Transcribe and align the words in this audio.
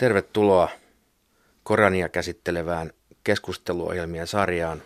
Tervetuloa 0.00 0.68
Korania 1.62 2.08
käsittelevään 2.08 2.92
keskusteluohjelmien 3.24 4.26
sarjaan 4.26 4.82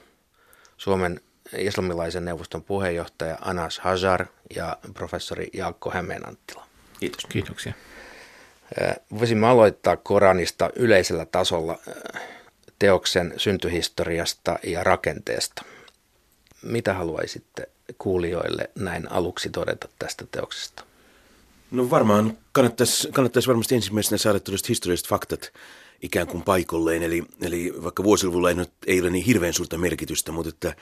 Suomen 0.76 1.20
islamilaisen 1.56 2.24
neuvoston 2.24 2.62
puheenjohtaja 2.62 3.38
Anas 3.40 3.78
Hajar 3.78 4.26
ja 4.56 4.76
professori 4.94 5.48
Jaakko 5.52 5.90
Hämeenanttila. 5.90 6.66
Kiitos. 7.00 7.26
Kiitoksia. 7.26 7.72
Voisimme 9.18 9.46
aloittaa 9.46 9.96
Koranista 9.96 10.70
yleisellä 10.76 11.26
tasolla 11.26 11.78
teoksen 12.78 13.34
syntyhistoriasta 13.36 14.58
ja 14.62 14.84
rakenteesta. 14.84 15.64
Mitä 16.62 16.94
haluaisitte 16.94 17.68
kuulijoille 17.98 18.70
näin 18.74 19.12
aluksi 19.12 19.50
todeta 19.50 19.88
tästä 19.98 20.24
teoksesta? 20.30 20.84
No 21.74 21.90
varmaan 21.90 22.38
kannattaisi, 22.52 23.08
kannattaisi 23.12 23.48
varmasti 23.48 23.74
ensimmäisenä 23.74 24.18
saada 24.18 24.40
tällaiset 24.40 24.68
historialliset 24.68 25.08
faktat 25.08 25.52
ikään 26.02 26.26
kuin 26.26 26.42
paikolleen. 26.42 27.02
Eli, 27.02 27.24
eli 27.40 27.74
vaikka 27.82 28.04
vuosiluvulla 28.04 28.50
ei, 28.50 28.56
ei 28.86 29.00
ole 29.00 29.10
niin 29.10 29.24
hirveän 29.24 29.52
suurta 29.52 29.78
merkitystä, 29.78 30.32
mutta 30.32 30.48
että 30.48 30.74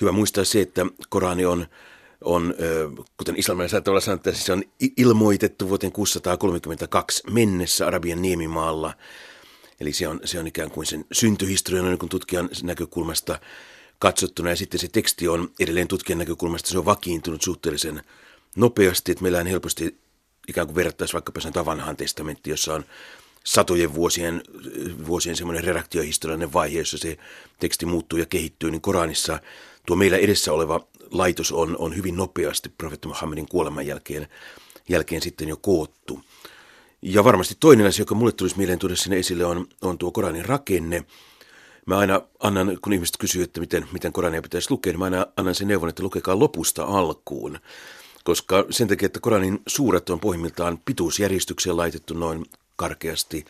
hyvä 0.00 0.12
muistaa 0.12 0.44
se, 0.44 0.60
että 0.60 0.86
Korani 1.08 1.44
on, 1.44 1.66
on 2.20 2.54
kuten 3.16 3.36
islamilaiset 3.36 3.70
saattaa 3.70 3.92
olla 3.92 4.00
sanottu, 4.00 4.30
se 4.32 4.52
on 4.52 4.62
ilmoitettu 4.96 5.68
vuoteen 5.68 5.92
632 5.92 7.22
mennessä 7.30 7.86
Arabian 7.86 8.22
niemimaalla. 8.22 8.94
Eli 9.80 9.92
se 9.92 10.08
on, 10.08 10.20
se 10.24 10.38
on 10.38 10.46
ikään 10.46 10.70
kuin 10.70 10.86
sen 10.86 11.04
syntyhistorian 11.12 11.84
niin 11.84 12.08
tutkijan 12.08 12.50
näkökulmasta 12.62 13.38
katsottuna. 13.98 14.50
Ja 14.50 14.56
sitten 14.56 14.80
se 14.80 14.88
teksti 14.88 15.28
on 15.28 15.50
edelleen 15.60 15.88
tutkijan 15.88 16.18
näkökulmasta, 16.18 16.68
se 16.68 16.78
on 16.78 16.84
vakiintunut 16.84 17.42
suhteellisen 17.42 18.02
nopeasti, 18.56 19.12
että 19.12 19.22
meillä 19.22 19.38
on 19.38 19.46
helposti 19.46 19.99
ikään 20.50 20.66
kuin 20.66 20.76
verrattaisiin 20.76 21.12
vaikkapa 21.12 21.40
sen 21.40 21.52
vanhaan 21.64 21.96
testamentti, 21.96 22.50
jossa 22.50 22.74
on 22.74 22.84
satojen 23.44 23.94
vuosien, 23.94 24.42
vuosien 25.06 25.36
semmoinen 25.36 25.64
redaktiohistoriallinen 25.64 26.52
vaihe, 26.52 26.78
jossa 26.78 26.98
se 26.98 27.18
teksti 27.58 27.86
muuttuu 27.86 28.18
ja 28.18 28.26
kehittyy, 28.26 28.70
niin 28.70 28.80
Koranissa 28.80 29.40
tuo 29.86 29.96
meillä 29.96 30.16
edessä 30.16 30.52
oleva 30.52 30.86
laitos 31.10 31.52
on, 31.52 31.76
on 31.78 31.96
hyvin 31.96 32.16
nopeasti 32.16 32.68
profeetta 32.68 33.08
Muhammedin 33.08 33.48
kuoleman 33.48 33.86
jälkeen, 33.86 34.28
jälkeen 34.88 35.22
sitten 35.22 35.48
jo 35.48 35.56
koottu. 35.56 36.20
Ja 37.02 37.24
varmasti 37.24 37.56
toinen 37.60 37.86
asia, 37.86 38.02
joka 38.02 38.14
mulle 38.14 38.32
tulisi 38.32 38.56
mieleen 38.56 38.78
tuoda 38.78 38.96
sinne 38.96 39.18
esille, 39.18 39.44
on, 39.44 39.66
on 39.82 39.98
tuo 39.98 40.10
Koranin 40.10 40.44
rakenne. 40.44 41.04
Mä 41.86 41.98
aina 41.98 42.22
annan, 42.40 42.78
kun 42.82 42.92
ihmiset 42.92 43.16
kysyy, 43.18 43.42
että 43.42 43.60
miten, 43.60 43.88
miten 43.92 44.12
Korania 44.12 44.42
pitäisi 44.42 44.70
lukea, 44.70 44.92
niin 44.92 44.98
mä 44.98 45.04
aina 45.04 45.26
annan 45.36 45.54
sen 45.54 45.68
neuvon, 45.68 45.88
että 45.88 46.02
lukekaa 46.02 46.38
lopusta 46.38 46.84
alkuun 46.84 47.58
koska 48.24 48.64
sen 48.70 48.88
takia, 48.88 49.06
että 49.06 49.20
Koranin 49.20 49.62
suuret 49.66 50.10
on 50.10 50.20
pohjimmiltaan 50.20 50.78
pituusjärjestykseen 50.84 51.76
laitettu 51.76 52.14
noin 52.14 52.46
karkeasti, 52.76 53.44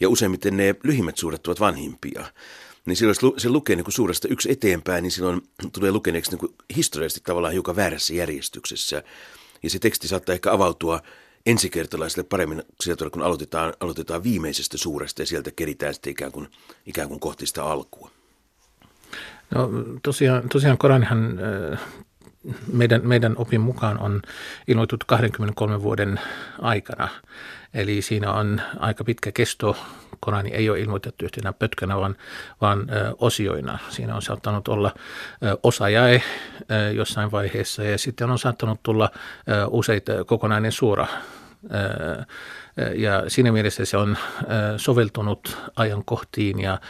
ja 0.00 0.08
useimmiten 0.08 0.56
ne 0.56 0.74
lyhimmät 0.82 1.16
suuret 1.16 1.46
ovat 1.46 1.60
vanhimpia. 1.60 2.24
Niin 2.86 2.96
silloin 2.96 3.40
se 3.40 3.48
lukee 3.48 3.76
niin 3.76 3.84
kuin 3.84 3.94
suuresta 3.94 4.28
yksi 4.28 4.50
eteenpäin, 4.50 5.02
niin 5.02 5.10
silloin 5.10 5.42
tulee 5.72 5.92
lukeneeksi 5.92 6.30
niin 6.30 6.38
kuin 6.38 6.54
historiallisesti 6.76 7.20
tavallaan 7.24 7.52
hiukan 7.52 7.76
väärässä 7.76 8.14
järjestyksessä. 8.14 9.02
Ja 9.62 9.70
se 9.70 9.78
teksti 9.78 10.08
saattaa 10.08 10.34
ehkä 10.34 10.52
avautua 10.52 11.00
ensikertalaisille 11.46 12.24
paremmin 12.24 12.62
sieltä, 12.80 13.10
kun 13.10 13.22
aloitetaan, 13.22 13.72
aloitetaan 13.80 14.22
viimeisestä 14.22 14.78
suuresta 14.78 15.22
ja 15.22 15.26
sieltä 15.26 15.50
keritään 15.50 15.94
sitten 15.94 16.10
ikään 16.10 16.32
kuin, 16.32 16.48
ikään 16.86 17.08
kuin 17.08 17.20
kohti 17.20 17.46
sitä 17.46 17.64
alkua. 17.64 18.10
No 19.54 19.70
tosiaan, 20.02 20.48
tosiaan 20.48 20.78
Koranihan 20.78 21.38
meidän, 22.72 23.00
meidän 23.08 23.34
opin 23.36 23.60
mukaan 23.60 23.98
on 23.98 24.22
ilmoitut 24.68 25.04
23 25.04 25.82
vuoden 25.82 26.20
aikana. 26.60 27.08
Eli 27.74 28.02
siinä 28.02 28.32
on 28.32 28.60
aika 28.78 29.04
pitkä 29.04 29.32
kesto. 29.32 29.76
Korani 30.20 30.50
ei 30.50 30.70
ole 30.70 30.80
ilmoitettu 30.80 31.24
yhtenä 31.24 31.52
pötkänä, 31.52 31.96
vaan, 31.96 32.16
vaan 32.60 32.90
ö, 32.90 33.14
osioina. 33.18 33.78
Siinä 33.88 34.14
on 34.14 34.22
saattanut 34.22 34.68
olla 34.68 34.94
ö, 35.44 35.58
osa 35.62 35.88
jae 35.88 36.22
ö, 36.70 36.92
jossain 36.92 37.30
vaiheessa 37.30 37.84
ja 37.84 37.98
sitten 37.98 38.30
on 38.30 38.38
saattanut 38.38 38.82
tulla 38.82 39.10
ö, 39.48 39.66
useita 39.66 40.24
kokonainen 40.24 40.72
suora 40.72 41.06
ö, 41.64 42.24
ja 42.94 43.22
siinä 43.28 43.52
mielessä 43.52 43.84
se 43.84 43.96
on 43.96 44.16
soveltunut 44.76 45.58
ajankohtiin 45.76 46.60
ja 46.60 46.80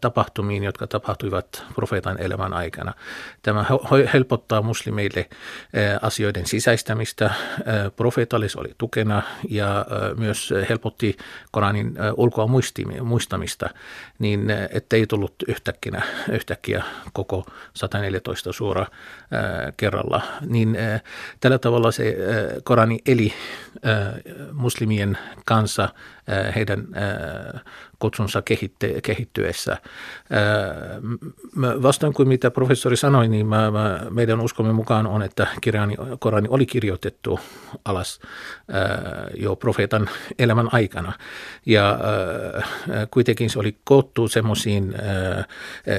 tapahtumiin, 0.00 0.64
jotka 0.64 0.86
tapahtuivat 0.86 1.64
profeetan 1.74 2.20
elämän 2.20 2.52
aikana. 2.52 2.94
Tämä 3.42 3.64
helpottaa 4.12 4.62
muslimeille 4.62 5.28
asioiden 6.02 6.46
sisäistämistä. 6.46 7.30
Profeetallis 7.96 8.56
oli 8.56 8.74
tukena 8.78 9.22
ja 9.48 9.86
myös 10.16 10.54
helpotti 10.68 11.16
Koranin 11.50 11.94
ulkoa 12.16 12.46
muistamista, 13.02 13.70
niin 14.18 14.50
ettei 14.70 15.06
tullut 15.06 15.34
yhtäkkiä, 15.48 16.02
yhtäkkiä 16.32 16.84
koko 17.12 17.46
114 17.74 18.52
suora 18.52 18.86
kerralla. 19.76 20.22
Niin 20.46 20.76
tällä 21.40 21.58
tavalla 21.58 21.92
se 21.92 22.16
Korani 22.64 22.98
eli 23.06 23.32
muslimien 24.52 25.17
kanssa 25.44 25.84
äh, 26.30 26.54
heidän 26.54 26.86
kutsunsa 27.98 28.42
kehittyessä. 29.02 29.72
Äh, 29.72 29.78
Vastaan 31.82 32.12
kuin 32.12 32.28
mitä 32.28 32.50
professori 32.50 32.96
sanoi, 32.96 33.28
niin 33.28 33.46
mä, 33.46 33.70
mä, 33.70 34.00
meidän 34.10 34.40
uskomme 34.40 34.72
mukaan 34.72 35.06
on, 35.06 35.22
että 35.22 35.46
kirjani, 35.60 35.94
Korani 36.18 36.48
oli 36.50 36.66
kirjoitettu 36.66 37.40
alas 37.84 38.20
jo 39.36 39.56
profeetan 39.56 40.10
elämän 40.38 40.68
aikana. 40.72 41.12
Ja 41.66 41.98
kuitenkin 43.10 43.50
se 43.50 43.58
oli 43.58 43.76
koottu 43.84 44.28
semmoisiin 44.28 44.94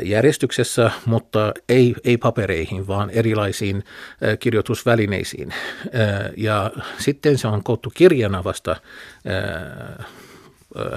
järjestyksessä, 0.03 0.91
mutta 1.05 1.53
ei, 1.69 1.95
ei 2.03 2.17
papereihin, 2.17 2.87
vaan 2.87 3.09
erilaisiin 3.09 3.83
kirjoitusvälineisiin. 4.39 5.53
Ja 6.37 6.71
sitten 6.97 7.37
se 7.37 7.47
on 7.47 7.63
koottu 7.63 7.91
kirjana 7.95 8.43
vasta 8.43 8.75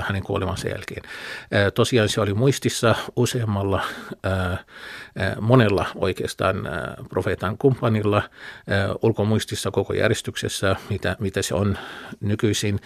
hänen 0.00 0.22
kuolemansa 0.22 0.69
jälkeen. 0.69 1.03
Tosiaan 1.75 2.09
se 2.09 2.21
oli 2.21 2.34
muistissa 2.34 2.94
useammalla, 3.16 3.83
monella 5.41 5.87
oikeastaan 5.94 6.69
profeetan 7.09 7.59
kumppanilla, 7.59 8.22
ulkomuistissa 9.03 9.71
koko 9.71 9.93
järjestyksessä, 9.93 10.77
mitä, 10.91 11.16
mitä 11.19 11.43
se 11.43 11.55
on 11.55 11.78
nykyisin. 12.21 12.81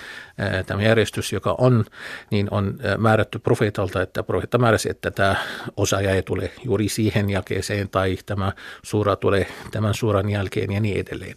Tämä 0.67 0.83
järjestys, 0.83 1.33
joka 1.33 1.55
on, 1.59 1.85
niin 2.31 2.49
on 2.51 2.79
määrätty 2.99 3.39
profeetalta, 3.39 4.03
että 4.03 4.23
profeetta 4.23 4.59
määräsi, 4.59 4.91
että 4.91 5.11
tämä 5.11 5.37
osa 5.77 6.01
jäi 6.01 6.23
tulee 6.23 6.53
juuri 6.65 6.89
siihen 6.89 7.31
jakeeseen 7.31 7.89
tai 7.89 8.19
tämä 8.27 8.53
suura 8.83 9.17
tulee 9.17 9.47
tämän 9.71 9.95
suuran 9.95 10.31
jälkeen 10.31 10.73
ja 10.73 10.81
niin 10.81 11.01
edelleen. 11.01 11.37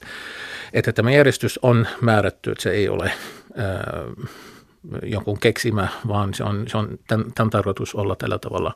Että 0.73 0.93
tämä 0.93 1.11
järjestys 1.11 1.59
on 1.61 1.87
määrätty, 2.01 2.51
että 2.51 2.63
se 2.63 2.71
ei 2.71 2.89
ole 2.89 3.11
jonkun 5.03 5.39
keksimä, 5.39 5.87
vaan 6.07 6.33
se 6.33 6.43
on, 6.43 6.67
se 6.67 6.77
on 6.77 6.99
tämän, 7.07 7.25
tämän 7.35 7.49
tarkoitus 7.49 7.95
olla 7.95 8.15
tällä 8.15 8.39
tavalla. 8.39 8.73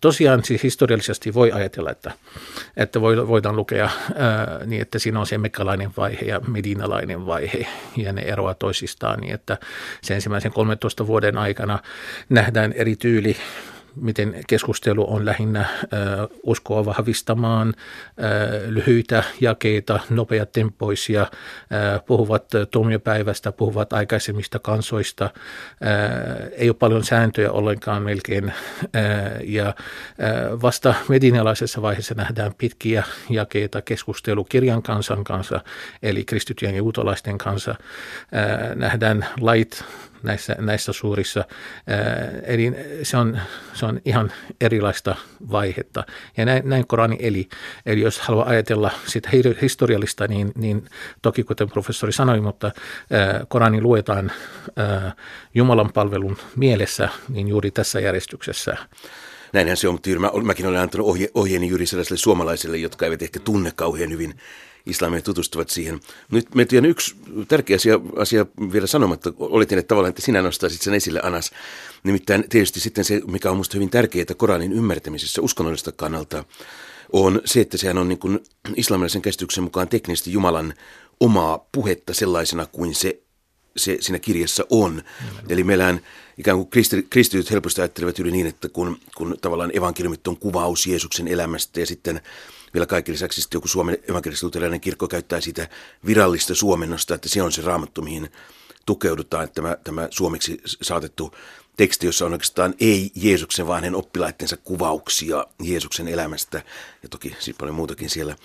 Tosiaan 0.00 0.44
siis 0.44 0.62
historiallisesti 0.62 1.34
voi 1.34 1.52
ajatella, 1.52 1.90
että, 1.90 2.12
että 2.76 3.00
voidaan 3.00 3.56
lukea 3.56 3.90
niin, 4.66 4.82
että 4.82 4.98
siinä 4.98 5.20
on 5.20 5.26
se 5.26 5.38
mekkalainen 5.38 5.90
vaihe 5.96 6.26
ja 6.26 6.40
medinalainen 6.40 7.26
vaihe, 7.26 7.66
ja 7.96 8.12
ne 8.12 8.22
eroavat 8.22 8.58
toisistaan 8.58 9.20
niin, 9.20 9.34
että 9.34 9.58
sen 10.02 10.14
ensimmäisen 10.14 10.52
13 10.52 11.06
vuoden 11.06 11.38
aikana 11.38 11.78
nähdään 12.28 12.72
eri 12.72 12.96
tyyli 12.96 13.36
miten 13.96 14.34
keskustelu 14.48 15.14
on 15.14 15.24
lähinnä 15.24 15.60
äh, 15.60 15.68
uskoa 16.42 16.84
vahvistamaan, 16.84 17.74
lyhyitä 18.66 19.24
jakeita, 19.40 20.00
nopeatempoisia, 20.10 21.26
puhuvat 22.06 22.44
tuomiopäivästä, 22.70 23.52
puhuvat 23.52 23.92
aikaisemmista 23.92 24.58
kansoista, 24.58 25.30
ei 26.52 26.68
ole 26.68 26.76
paljon 26.78 27.04
sääntöjä 27.04 27.50
ollenkaan 27.50 28.02
melkein, 28.02 28.52
ja 29.44 29.74
vasta 30.62 30.94
medinalaisessa 31.08 31.82
vaiheessa 31.82 32.14
nähdään 32.14 32.52
pitkiä 32.58 33.02
jakeita 33.30 33.82
keskustelu 33.82 34.44
kirjan 34.44 34.82
kansan 34.82 35.24
kanssa, 35.24 35.60
eli 36.02 36.24
kristittyjen 36.24 36.74
ja 36.74 36.78
juutalaisten 36.78 37.38
kanssa, 37.38 37.70
äh, 37.70 38.76
nähdään 38.76 39.26
lait, 39.40 39.84
näissä, 40.24 40.56
näissä 40.58 40.92
suurissa. 40.92 41.44
Eli 42.42 42.72
se 43.02 43.16
on, 43.16 43.40
se 43.74 43.86
on 43.86 44.00
ihan 44.04 44.32
erilaista 44.60 45.16
vaihetta. 45.50 46.04
Ja 46.36 46.44
näin, 46.44 46.68
näin 46.68 46.86
Korani 46.86 47.16
eli. 47.20 47.48
Eli 47.86 48.00
jos 48.00 48.18
haluaa 48.18 48.48
ajatella 48.48 48.90
sitä 49.06 49.30
historiallista, 49.62 50.26
niin, 50.26 50.52
niin 50.54 50.88
toki 51.22 51.44
kuten 51.44 51.70
professori 51.70 52.12
sanoi, 52.12 52.40
mutta 52.40 52.70
Korani 53.48 53.80
luetaan 53.80 54.32
Jumalan 55.54 55.92
palvelun 55.92 56.36
mielessä 56.56 57.08
niin 57.28 57.48
juuri 57.48 57.70
tässä 57.70 58.00
järjestyksessä. 58.00 58.76
Näinhän 59.52 59.76
se 59.76 59.88
on, 59.88 59.94
mutta 59.94 60.10
mä, 60.10 60.30
mäkin 60.42 60.66
olen 60.66 60.80
antanut 60.80 61.06
ohje, 61.06 61.28
ohjeeni 61.34 61.68
juuri 61.68 61.86
sellaisille 61.86 62.18
suomalaisille, 62.18 62.76
jotka 62.76 63.04
eivät 63.04 63.22
ehkä 63.22 63.40
tunne 63.40 63.72
kauhean 63.76 64.10
hyvin 64.10 64.34
islamia 64.86 65.22
tutustuvat 65.22 65.68
siihen. 65.70 66.00
Nyt 66.30 66.54
me 66.54 66.64
tiedän 66.64 66.90
yksi 66.90 67.16
tärkeä 67.48 67.76
asia, 67.76 68.00
asia 68.16 68.46
vielä 68.72 68.86
sanomatta, 68.86 69.32
olitin, 69.38 69.78
että 69.78 69.88
tavallaan, 69.88 70.08
että 70.08 70.22
sinä 70.22 70.42
nostaisit 70.42 70.82
sen 70.82 70.94
esille, 70.94 71.20
Anas. 71.22 71.50
Nimittäin 72.02 72.44
tietysti 72.48 72.80
sitten 72.80 73.04
se, 73.04 73.20
mikä 73.26 73.50
on 73.50 73.56
minusta 73.56 73.76
hyvin 73.76 73.90
tärkeää 73.90 74.26
Koranin 74.36 74.72
ymmärtämisessä 74.72 75.42
uskonnollista 75.42 75.92
kannalta, 75.92 76.44
on 77.12 77.40
se, 77.44 77.60
että 77.60 77.76
sehän 77.76 77.98
on 77.98 78.08
niin 78.08 78.18
kuin 78.18 78.40
islamilaisen 78.76 79.22
käsityksen 79.22 79.64
mukaan 79.64 79.88
teknisesti 79.88 80.32
Jumalan 80.32 80.74
omaa 81.20 81.68
puhetta 81.72 82.14
sellaisena 82.14 82.66
kuin 82.66 82.94
se, 82.94 83.22
se 83.76 83.96
siinä 84.00 84.18
kirjassa 84.18 84.66
on. 84.70 84.94
Mm. 84.94 85.28
Eli 85.48 85.64
meillähän 85.64 86.00
ikään 86.38 86.56
kuin 86.56 86.70
kristi, 86.70 87.06
kristityt 87.10 87.50
helposti 87.50 87.80
ajattelevat 87.80 88.18
yli 88.18 88.30
niin, 88.30 88.46
että 88.46 88.68
kun, 88.68 88.98
kun 89.16 89.36
tavallaan 89.40 89.76
evankeliumit 89.76 90.28
on 90.28 90.36
kuvaus 90.36 90.86
Jeesuksen 90.86 91.28
elämästä 91.28 91.80
ja 91.80 91.86
sitten 91.86 92.20
vielä 92.74 92.86
kaikki 92.86 93.12
lisäksi 93.12 93.40
sitten 93.40 93.56
joku 93.56 93.68
Suomen 93.68 93.98
evankelisluterilainen 94.08 94.80
kirkko 94.80 95.08
käyttää 95.08 95.40
sitä 95.40 95.68
virallista 96.06 96.54
suomennosta, 96.54 97.14
että 97.14 97.28
se 97.28 97.42
on 97.42 97.52
se 97.52 97.62
raamattu, 97.62 98.02
mihin 98.02 98.28
tukeudutaan, 98.86 99.44
että 99.44 99.54
tämä, 99.54 99.76
tämä 99.84 100.08
suomeksi 100.10 100.60
saatettu 100.64 101.34
teksti, 101.76 102.06
jossa 102.06 102.26
on 102.26 102.32
oikeastaan 102.32 102.74
ei 102.80 103.10
Jeesuksen, 103.14 103.66
vaan 103.66 103.82
hänen 103.82 103.94
oppilaittensa 103.94 104.56
kuvauksia 104.56 105.46
Jeesuksen 105.62 106.08
elämästä 106.08 106.62
ja 107.02 107.08
toki 107.08 107.36
siis 107.38 107.56
paljon 107.56 107.76
muutakin 107.76 108.10
siellä. 108.10 108.36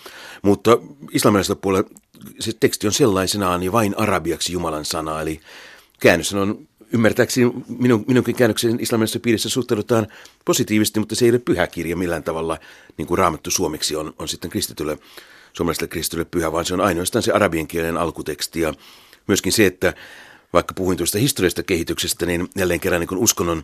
Mutta 0.41 0.77
islamilaisella 1.11 1.59
puolella 1.61 1.89
se 2.39 2.51
teksti 2.59 2.87
on 2.87 2.93
sellaisenaan 2.93 3.63
ja 3.63 3.71
vain 3.71 3.97
arabiaksi 3.97 4.53
Jumalan 4.53 4.85
sana, 4.85 5.21
eli 5.21 5.41
käännös 5.99 6.33
on 6.33 6.68
ymmärtääkseni 6.93 7.51
minun, 7.67 8.05
minunkin 8.07 8.35
käännöksen 8.35 8.79
islamilaisessa 8.79 9.19
piirissä 9.19 9.49
suhtaudutaan 9.49 10.07
positiivisesti, 10.45 10.99
mutta 10.99 11.15
se 11.15 11.25
ei 11.25 11.31
ole 11.31 11.39
pyhä 11.39 11.67
kirja 11.67 11.95
millään 11.95 12.23
tavalla, 12.23 12.57
niin 12.97 13.07
kuin 13.07 13.17
raamattu 13.17 13.51
suomeksi 13.51 13.95
on, 13.95 14.13
on 14.19 14.27
sitten 14.27 14.51
kristitylle, 14.51 14.97
suomalaiselle 15.53 15.87
kristitylle 15.87 16.25
pyhä, 16.25 16.51
vaan 16.51 16.65
se 16.65 16.73
on 16.73 16.81
ainoastaan 16.81 17.23
se 17.23 17.31
arabian 17.31 17.67
kielen 17.67 17.97
alkuteksti. 17.97 18.61
Ja 18.61 18.73
myöskin 19.27 19.51
se, 19.51 19.65
että 19.65 19.93
vaikka 20.53 20.73
puhuin 20.73 20.97
tuosta 20.97 21.17
historiallisesta 21.17 21.63
kehityksestä, 21.63 22.25
niin 22.25 22.49
jälleen 22.55 22.79
kerran 22.79 23.01
niin 23.01 23.17
uskonnon 23.17 23.63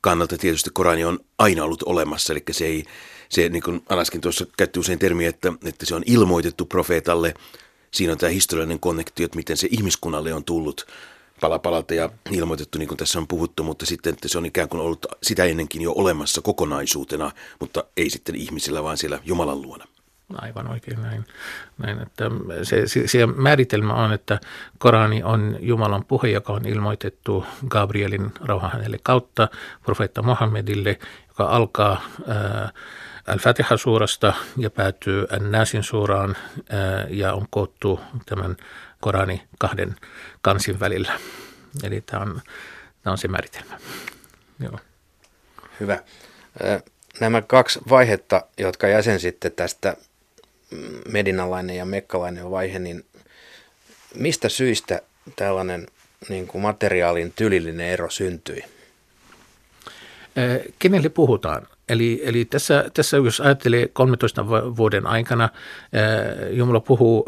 kannalta 0.00 0.38
tietysti 0.38 0.70
Korani 0.72 1.04
on 1.04 1.18
aina 1.38 1.64
ollut 1.64 1.82
olemassa, 1.82 2.32
eli 2.32 2.42
se 2.50 2.66
ei, 2.66 2.84
se 3.28 3.48
niin 3.48 3.62
kuin 3.62 3.82
Alaskin 3.88 4.20
tuossa 4.20 4.46
käytti 4.56 4.80
usein 4.80 4.98
termiä, 4.98 5.28
että, 5.28 5.52
että 5.64 5.86
se 5.86 5.94
on 5.94 6.02
ilmoitettu 6.06 6.66
profeetalle, 6.66 7.34
siinä 7.90 8.12
on 8.12 8.18
tämä 8.18 8.30
historiallinen 8.30 8.80
konnektio, 8.80 9.24
että 9.24 9.36
miten 9.36 9.56
se 9.56 9.68
ihmiskunnalle 9.70 10.34
on 10.34 10.44
tullut 10.44 10.86
pala 11.40 11.58
palalta 11.58 11.94
ja 11.94 12.10
ilmoitettu, 12.30 12.78
niin 12.78 12.88
kuin 12.88 12.98
tässä 12.98 13.18
on 13.18 13.26
puhuttu, 13.26 13.62
mutta 13.62 13.86
sitten 13.86 14.12
että 14.12 14.28
se 14.28 14.38
on 14.38 14.46
ikään 14.46 14.68
kuin 14.68 14.80
ollut 14.80 15.06
sitä 15.22 15.44
ennenkin 15.44 15.82
jo 15.82 15.92
olemassa 15.92 16.42
kokonaisuutena, 16.42 17.30
mutta 17.60 17.84
ei 17.96 18.10
sitten 18.10 18.34
ihmisillä, 18.34 18.82
vaan 18.82 18.96
siellä 18.96 19.18
Jumalan 19.24 19.62
luona. 19.62 19.84
Aivan 20.38 20.68
oikein 20.68 21.02
näin. 21.02 21.24
näin 21.78 22.02
että 22.02 22.30
se, 22.62 22.88
se, 22.88 23.08
se 23.08 23.26
määritelmä 23.26 23.94
on, 23.94 24.12
että 24.12 24.40
Korani 24.78 25.22
on 25.22 25.56
Jumalan 25.60 26.04
puhe, 26.04 26.28
joka 26.28 26.52
on 26.52 26.66
ilmoitettu 26.66 27.46
Gabrielin 27.68 28.32
rauha 28.40 28.68
hänelle 28.68 28.98
kautta 29.02 29.48
profeetta 29.82 30.22
Mohammedille, 30.22 30.98
joka 31.28 31.44
alkaa 31.44 32.02
ää, 32.28 32.70
Al-Fatiha-suurasta 33.26 34.34
ja 34.56 34.70
päätyy 34.70 35.26
An-Nasin 35.30 35.82
suuraan 35.82 36.36
ää, 36.70 37.06
ja 37.08 37.34
on 37.34 37.46
koottu 37.50 38.00
tämän 38.26 38.56
Korani 39.00 39.42
kahden 39.58 39.96
kansin 40.42 40.80
välillä. 40.80 41.20
Eli 41.84 42.00
tämä 42.00 42.22
on, 42.22 42.40
tämä 43.02 43.12
on 43.12 43.18
se 43.18 43.28
määritelmä. 43.28 43.78
Joo. 44.60 44.78
Hyvä. 45.80 46.02
Nämä 47.20 47.42
kaksi 47.42 47.80
vaihetta, 47.88 48.42
jotka 48.58 48.88
jäsensitte 48.88 49.50
tästä 49.50 49.96
medinalainen 51.12 51.76
ja 51.76 51.84
mekkalainen 51.84 52.50
vaihe, 52.50 52.78
niin 52.78 53.04
mistä 54.14 54.48
syistä 54.48 55.02
tällainen 55.36 55.86
niin 56.28 56.46
kuin 56.46 56.62
materiaalin 56.62 57.32
tylillinen 57.36 57.88
ero 57.88 58.10
syntyi? 58.10 58.64
Kenelle 60.78 61.08
puhutaan? 61.08 61.66
Eli, 61.90 62.20
eli 62.24 62.44
tässä, 62.44 62.90
tässä, 62.94 63.16
jos 63.16 63.40
ajattelee 63.40 63.88
13 63.88 64.46
vuoden 64.48 65.06
aikana, 65.06 65.48
Jumala 66.50 66.80
puhuu 66.80 67.26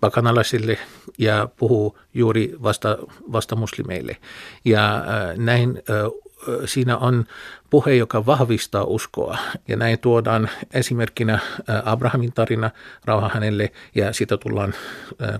pakanalaisille 0.00 0.78
ja 1.18 1.48
puhuu 1.56 1.98
juuri 2.14 2.54
vasta, 2.62 2.98
vasta 3.32 3.56
muslimeille. 3.56 4.16
Ja 4.64 5.04
näin 5.36 5.82
siinä 6.64 6.98
on 6.98 7.24
puhe, 7.70 7.94
joka 7.94 8.26
vahvistaa 8.26 8.84
uskoa. 8.84 9.38
Ja 9.68 9.76
näin 9.76 9.98
tuodaan 9.98 10.50
esimerkkinä 10.74 11.38
Abrahamin 11.84 12.32
tarina, 12.32 12.70
rauha 13.04 13.30
hänelle, 13.34 13.72
ja 13.94 14.12
siitä 14.12 14.36
tullaan 14.36 14.74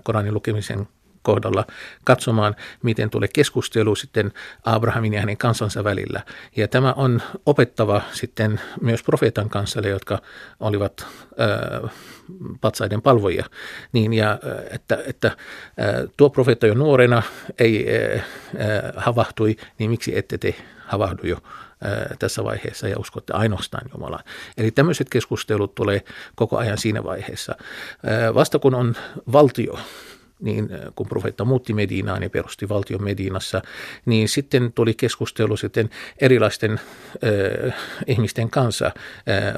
Koranin 0.03 0.33
lukemisen 0.33 0.87
kohdalla 1.25 1.65
katsomaan, 2.03 2.55
miten 2.83 3.09
tulee 3.09 3.29
keskustelu 3.33 3.95
sitten 3.95 4.31
Abrahamin 4.65 5.13
ja 5.13 5.19
hänen 5.19 5.37
kansansa 5.37 5.83
välillä. 5.83 6.21
Ja 6.55 6.67
tämä 6.67 6.93
on 6.93 7.21
opettava 7.45 8.01
sitten 8.11 8.61
myös 8.81 9.03
profeetan 9.03 9.49
kansalle, 9.49 9.89
jotka 9.89 10.21
olivat 10.59 11.07
patsaiden 12.61 13.01
palvoja. 13.01 13.45
Niin, 13.91 14.13
ja, 14.13 14.39
että, 14.71 14.97
että 15.05 15.31
tuo 16.17 16.29
profeetta 16.29 16.67
jo 16.67 16.73
nuorena 16.73 17.23
ei 17.59 17.85
äh, 18.15 18.23
havahtui, 18.95 19.55
niin 19.79 19.89
miksi 19.89 20.17
ette 20.17 20.37
te 20.37 20.55
havahdu 20.85 21.27
jo 21.27 21.37
tässä 22.19 22.43
vaiheessa 22.43 22.87
ja 22.87 22.99
uskotte 22.99 23.33
ainoastaan 23.33 23.89
Jumalaan. 23.93 24.23
Eli 24.57 24.71
tämmöiset 24.71 25.09
keskustelut 25.09 25.75
tulee 25.75 26.01
koko 26.35 26.57
ajan 26.57 26.77
siinä 26.77 27.03
vaiheessa. 27.03 27.55
Vasta 28.33 28.59
kun 28.59 28.75
on 28.75 28.95
valtio, 29.31 29.79
niin 30.39 30.69
äh, 30.73 30.79
kun 30.95 31.07
profeetta 31.07 31.45
muutti 31.45 31.73
Medinaan 31.73 32.23
ja 32.23 32.29
perusti 32.29 32.69
valtion 32.69 33.03
Medinassa, 33.03 33.61
niin 34.05 34.29
sitten 34.29 34.73
tuli 34.73 34.93
keskustelu 34.93 35.57
sitten 35.57 35.89
erilaisten 36.21 36.71
äh, 36.71 37.75
ihmisten 38.07 38.49
kanssa. 38.49 38.85
Äh, 38.85 38.93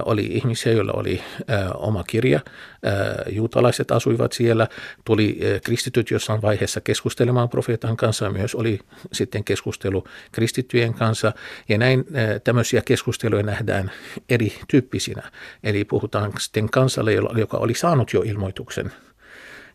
oli 0.06 0.26
ihmisiä, 0.26 0.72
joilla 0.72 0.94
oli 0.94 1.22
äh, 1.52 1.70
oma 1.76 2.04
kirja, 2.04 2.40
äh, 2.86 3.34
juutalaiset 3.34 3.92
asuivat 3.92 4.34
siellä, 4.34 4.68
tuli 5.06 5.40
äh, 5.42 5.62
kristityt 5.62 6.12
jossain 6.12 6.42
vaiheessa 6.42 6.82
keskustelemaan 6.82 7.50
profeetan 7.50 7.98
kanssa, 7.98 8.30
myös 8.30 8.56
oli 8.56 8.80
sitten 9.14 9.44
keskustelu 9.44 10.04
kristittyjen 10.32 10.94
kanssa, 10.94 11.34
ja 11.70 11.78
näin 11.78 12.00
äh, 12.00 12.42
tämmöisiä 12.44 12.82
keskusteluja 12.82 13.44
nähdään 13.44 13.92
erityyppisinä. 14.30 15.32
Eli 15.64 15.86
puhutaan 15.86 16.34
sitten 16.40 16.70
kansalle, 16.70 17.14
joka 17.14 17.58
oli 17.58 17.74
saanut 17.74 18.14
jo 18.14 18.22
ilmoituksen, 18.22 18.92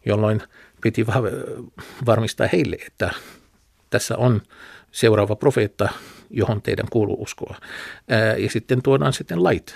jolloin 0.06 0.42
piti 0.82 1.06
varmistaa 2.06 2.48
heille, 2.52 2.76
että 2.86 3.10
tässä 3.90 4.16
on 4.16 4.42
seuraava 4.90 5.36
profeetta, 5.36 5.88
johon 6.30 6.62
teidän 6.62 6.86
kuuluu 6.90 7.22
uskoa. 7.22 7.56
Ja 8.38 8.50
sitten 8.50 8.82
tuodaan 8.82 9.12
sitten 9.12 9.44
lait. 9.44 9.74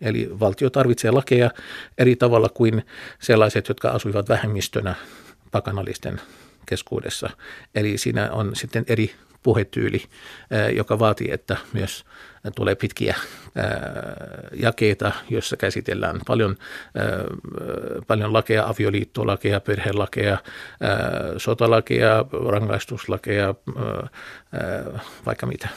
Eli 0.00 0.30
valtio 0.40 0.70
tarvitsee 0.70 1.10
lakeja 1.10 1.50
eri 1.98 2.16
tavalla 2.16 2.48
kuin 2.48 2.86
sellaiset, 3.20 3.68
jotka 3.68 3.88
asuivat 3.88 4.28
vähemmistönä 4.28 4.94
pakanallisten 5.50 6.20
keskuudessa. 6.66 7.30
Eli 7.74 7.98
siinä 7.98 8.30
on 8.32 8.56
sitten 8.56 8.84
eri 8.88 9.14
puhetyyli, 9.42 10.02
joka 10.76 10.98
vaatii, 10.98 11.30
että 11.30 11.56
myös 11.72 12.04
tulee 12.54 12.74
pitkiä 12.74 13.16
jakeita, 14.52 15.12
joissa 15.30 15.56
käsitellään 15.56 16.20
paljon, 16.26 16.56
paljon 18.06 18.32
lakeja, 18.32 18.68
avioliittolakeja, 18.68 19.60
perhelakeja, 19.60 20.38
sotalakeja, 21.36 22.24
rangaistuslakeja, 22.48 23.54
vaikka 25.26 25.46
mitä. 25.46 25.68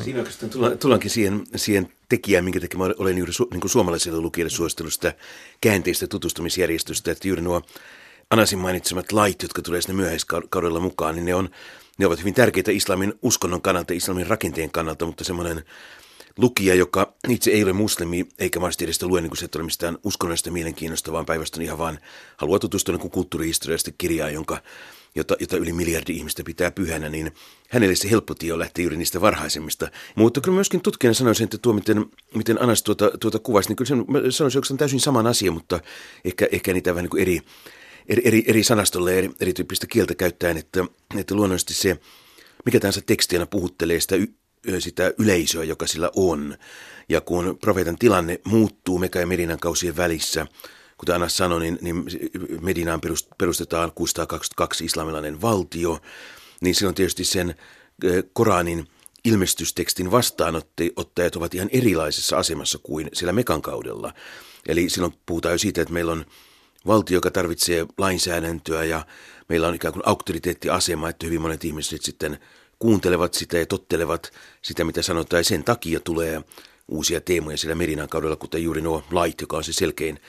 Siinä 0.00 0.18
oikeastaan 0.18 0.78
tullaankin 0.78 1.10
siihen, 1.10 1.44
siihen 1.56 1.92
tekijään, 2.08 2.44
minkä 2.44 2.60
takia 2.60 2.80
olen 2.98 3.18
juuri 3.18 3.32
su, 3.32 3.48
niin 3.52 3.60
kuin 3.60 3.70
suomalaisille 3.70 4.20
lukijoille 4.20 4.50
suositellut 4.50 4.92
sitä 4.92 5.14
käänteistä 5.60 6.06
tutustumisjärjestystä, 6.06 7.10
että 7.10 7.28
juuri 7.28 7.42
nuo 7.42 7.62
Anasin 8.32 8.58
mainitsemat 8.58 9.12
lait, 9.12 9.42
jotka 9.42 9.62
tulee 9.62 9.82
sinne 9.82 9.94
myöhäiskaudella 9.94 10.80
mukaan, 10.80 11.14
niin 11.14 11.24
ne 11.24 11.34
on 11.34 11.50
ne 11.98 12.06
ovat 12.06 12.18
hyvin 12.18 12.34
tärkeitä 12.34 12.70
islamin 12.70 13.14
uskonnon 13.22 13.62
kannalta, 13.62 13.92
islamin 13.92 14.26
rakenteen 14.26 14.70
kannalta, 14.70 15.06
mutta 15.06 15.24
semmoinen 15.24 15.64
lukija, 16.38 16.74
joka 16.74 17.12
itse 17.28 17.50
ei 17.50 17.62
ole 17.62 17.72
muslimi, 17.72 18.26
eikä 18.38 18.60
mahdollisesti 18.60 18.84
edes 18.84 19.02
lue 19.02 19.20
niin 19.20 19.30
kuin 19.30 19.38
se, 19.38 19.44
että 19.44 19.58
ole 19.58 19.64
mistään 19.64 19.98
uskonnollista 20.04 20.50
mielenkiinnosta, 20.50 21.12
vaan 21.12 21.26
päinvastoin 21.26 21.64
ihan 21.64 21.78
vaan 21.78 21.98
haluaa 22.36 22.58
tutustua 22.58 22.96
niin 22.96 23.10
kulttuurihistoriallista 23.10 23.90
kirjaa, 23.98 24.30
jonka, 24.30 24.62
jota, 25.14 25.36
jota 25.40 25.56
yli 25.56 25.72
miljardi 25.72 26.16
ihmistä 26.16 26.42
pitää 26.44 26.70
pyhänä, 26.70 27.08
niin 27.08 27.32
hänelle 27.68 27.94
se 27.94 28.10
helppo 28.10 28.34
tie 28.34 28.52
on 28.52 28.58
lähteä 28.58 28.82
juuri 28.82 28.96
niistä 28.96 29.20
varhaisemmista. 29.20 29.88
Mutta 30.14 30.40
kyllä 30.40 30.54
myöskin 30.54 30.80
tutkijana 30.80 31.14
sanoisin, 31.14 31.44
että 31.44 31.58
tuo, 31.58 31.72
miten, 31.72 32.06
miten 32.34 32.62
Anas 32.62 32.82
tuota, 32.82 33.10
tuota 33.20 33.38
kuvasi, 33.38 33.68
niin 33.68 33.76
kyllä 33.76 33.88
sen, 33.88 34.04
sanoisin, 34.32 34.58
että 34.58 34.68
se 34.68 34.74
on 34.74 34.78
täysin 34.78 35.00
saman 35.00 35.26
asia, 35.26 35.52
mutta 35.52 35.80
ehkä, 36.24 36.48
ehkä 36.52 36.72
niitä 36.72 36.94
vähän 36.94 37.08
niin 37.12 37.22
eri, 37.22 37.40
eri, 38.08 38.22
eri, 38.24 38.44
eri 38.46 38.64
sanastolle 38.64 39.12
ja 39.12 39.18
eri, 39.18 39.30
erityyppistä 39.40 39.86
kieltä 39.86 40.14
käyttäen, 40.14 40.56
että, 40.56 40.84
että 41.18 41.34
luonnollisesti 41.34 41.74
se, 41.74 42.00
mikä 42.64 42.80
tahansa 42.80 43.00
tekstiänä 43.00 43.46
puhuttelee 43.46 44.00
sitä, 44.00 44.16
sitä 44.78 45.12
yleisöä, 45.18 45.64
joka 45.64 45.86
sillä 45.86 46.10
on. 46.16 46.56
Ja 47.08 47.20
kun 47.20 47.58
profeetan 47.60 47.98
tilanne 47.98 48.40
muuttuu 48.44 48.98
Meka 48.98 49.18
ja 49.18 49.26
Medinan 49.26 49.60
kausien 49.60 49.96
välissä, 49.96 50.46
kuten 50.98 51.14
Anna 51.14 51.28
sanoi, 51.28 51.60
niin, 51.60 51.78
niin 51.80 52.04
Medinaan 52.60 53.00
perustetaan 53.38 53.92
622 53.94 54.84
islamilainen 54.84 55.40
valtio, 55.40 55.98
niin 56.60 56.74
silloin 56.74 56.94
tietysti 56.94 57.24
sen 57.24 57.54
Koranin 58.32 58.88
ilmestystekstin 59.24 60.10
vastaanottajat 60.10 61.36
ovat 61.36 61.54
ihan 61.54 61.68
erilaisessa 61.72 62.38
asemassa 62.38 62.78
kuin 62.82 63.08
sillä 63.12 63.32
Mekan 63.32 63.62
kaudella. 63.62 64.14
Eli 64.68 64.90
silloin 64.90 65.14
puhutaan 65.26 65.54
jo 65.54 65.58
siitä, 65.58 65.82
että 65.82 65.94
meillä 65.94 66.12
on 66.12 66.24
valtio, 66.86 67.16
joka 67.16 67.30
tarvitsee 67.30 67.86
lainsäädäntöä 67.98 68.84
ja 68.84 69.06
meillä 69.48 69.68
on 69.68 69.74
ikään 69.74 69.94
kuin 69.94 70.08
auktoriteettiasema, 70.08 71.08
että 71.08 71.26
hyvin 71.26 71.40
monet 71.40 71.64
ihmiset 71.64 72.02
sitten 72.02 72.38
kuuntelevat 72.78 73.34
sitä 73.34 73.58
ja 73.58 73.66
tottelevat 73.66 74.32
sitä, 74.62 74.84
mitä 74.84 75.02
sanotaan, 75.02 75.40
ja 75.40 75.44
sen 75.44 75.64
takia 75.64 76.00
tulee 76.00 76.42
uusia 76.88 77.20
teemoja 77.20 77.56
sillä 77.56 77.74
Merinan 77.74 78.08
kaudella, 78.08 78.36
kuten 78.36 78.62
juuri 78.62 78.80
nuo 78.80 79.04
lait, 79.10 79.40
joka 79.40 79.56
on 79.56 79.64
se 79.64 79.72
selkein 79.72 80.20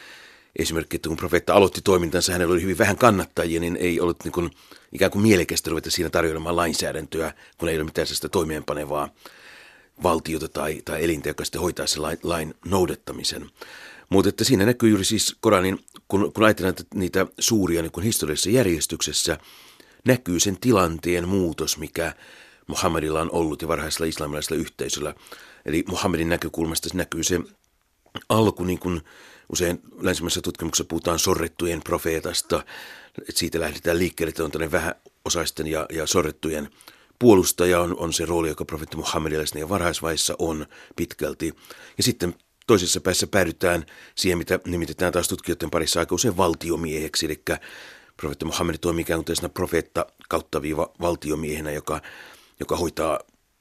esimerkki, 0.56 0.96
että 0.96 1.10
kun 1.10 1.18
profeetta 1.18 1.54
aloitti 1.54 1.82
toimintansa, 1.82 2.32
hänellä 2.32 2.54
oli 2.54 2.62
hyvin 2.62 2.78
vähän 2.78 2.98
kannattajia, 2.98 3.60
niin 3.60 3.76
ei 3.76 4.00
ollut 4.00 4.24
niin 4.24 4.32
kuin, 4.32 4.52
ikään 4.92 5.12
kuin 5.12 5.22
mielekästä 5.22 5.70
ruveta 5.70 5.92
siinä 5.92 6.10
tarjoamaan 6.10 6.56
lainsäädäntöä, 6.56 7.34
kun 7.58 7.70
ei 7.70 7.76
ole 7.76 7.84
mitään 7.84 8.08
sellaista 8.08 8.30
toimeenpanevaa 8.30 9.10
valtiota 10.04 10.48
tai, 10.48 10.82
tai 10.86 11.04
elintä, 11.04 11.30
joka 11.30 11.46
sitten 11.46 11.62
hoitaa 11.62 11.88
sen 11.88 12.02
lain, 12.02 12.18
lain 12.24 12.54
noudattamisen. 12.66 13.50
Mutta 14.14 14.30
että 14.30 14.44
siinä 14.44 14.66
näkyy 14.66 14.90
juuri 14.90 15.06
siis 15.06 15.36
Koranin, 15.42 15.86
kun, 16.08 16.34
kun 16.34 16.44
ajatellaan 16.44 16.76
niitä 16.94 17.28
suuria 17.40 17.82
niin 17.82 17.92
kuin 17.92 18.04
historiallisessa 18.04 18.50
järjestyksessä, 18.50 19.38
näkyy 20.06 20.40
sen 20.40 20.58
tilanteen 20.60 21.28
muutos, 21.28 21.78
mikä 21.78 22.14
Muhammadilla 22.68 23.22
on 23.22 23.32
ollut 23.32 23.62
ja 23.62 23.68
varhaisella 23.68 24.06
islamilaisella 24.06 24.62
yhteisöllä. 24.62 25.16
Eli 25.66 25.84
Muhammedin 25.88 26.30
näkökulmasta 26.30 26.90
se 26.90 26.98
näkyy 26.98 27.24
se 27.24 27.40
alku, 28.30 28.64
niin 28.64 28.80
kuin 28.80 29.02
usein 29.50 29.80
länsimäisessä 30.02 30.42
tutkimuksessa 30.42 30.88
puhutaan 30.90 31.20
sorrettujen 31.20 31.82
profeetasta, 31.84 32.66
että 33.18 33.40
siitä 33.40 33.60
lähdetään 33.60 34.00
liikkeelle, 34.00 34.30
että 34.30 34.44
on 34.44 34.52
tämmöinen 34.52 34.72
vähäosaisten 34.72 35.68
ja, 35.68 35.86
ja 35.92 36.08
sorrettujen 36.08 36.70
puolustaja 37.20 37.82
on, 37.82 37.98
on 37.98 38.14
se 38.14 38.26
rooli, 38.26 38.48
joka 38.48 38.66
profeetti 38.66 38.98
Muhammedilla 38.98 39.60
ja 39.60 39.70
varhaisvaiheessa 39.70 40.36
on 40.40 40.66
pitkälti. 40.96 41.54
Ja 41.98 42.04
sitten 42.04 42.36
toisessa 42.68 43.02
päässä 43.02 43.28
päädytään 43.28 43.86
siihen, 44.16 44.38
mitä 44.38 44.60
nimitetään 44.66 45.14
taas 45.14 45.28
tutkijoiden 45.28 45.70
parissa 45.70 46.00
aika 46.00 46.16
usein 46.16 46.38
valtiomieheksi, 46.38 47.26
eli 47.26 47.42
profeetta 48.18 48.46
Muhammed 48.46 48.78
toimii 48.78 49.02
ikään 49.02 49.26
kuin 49.26 49.52
profeetta 49.52 50.06
kautta 50.30 50.62
viiva 50.62 50.92
valtiomiehenä, 51.02 51.72
joka, 51.72 52.02
joka 52.60 52.76
hoitaa 52.76 53.20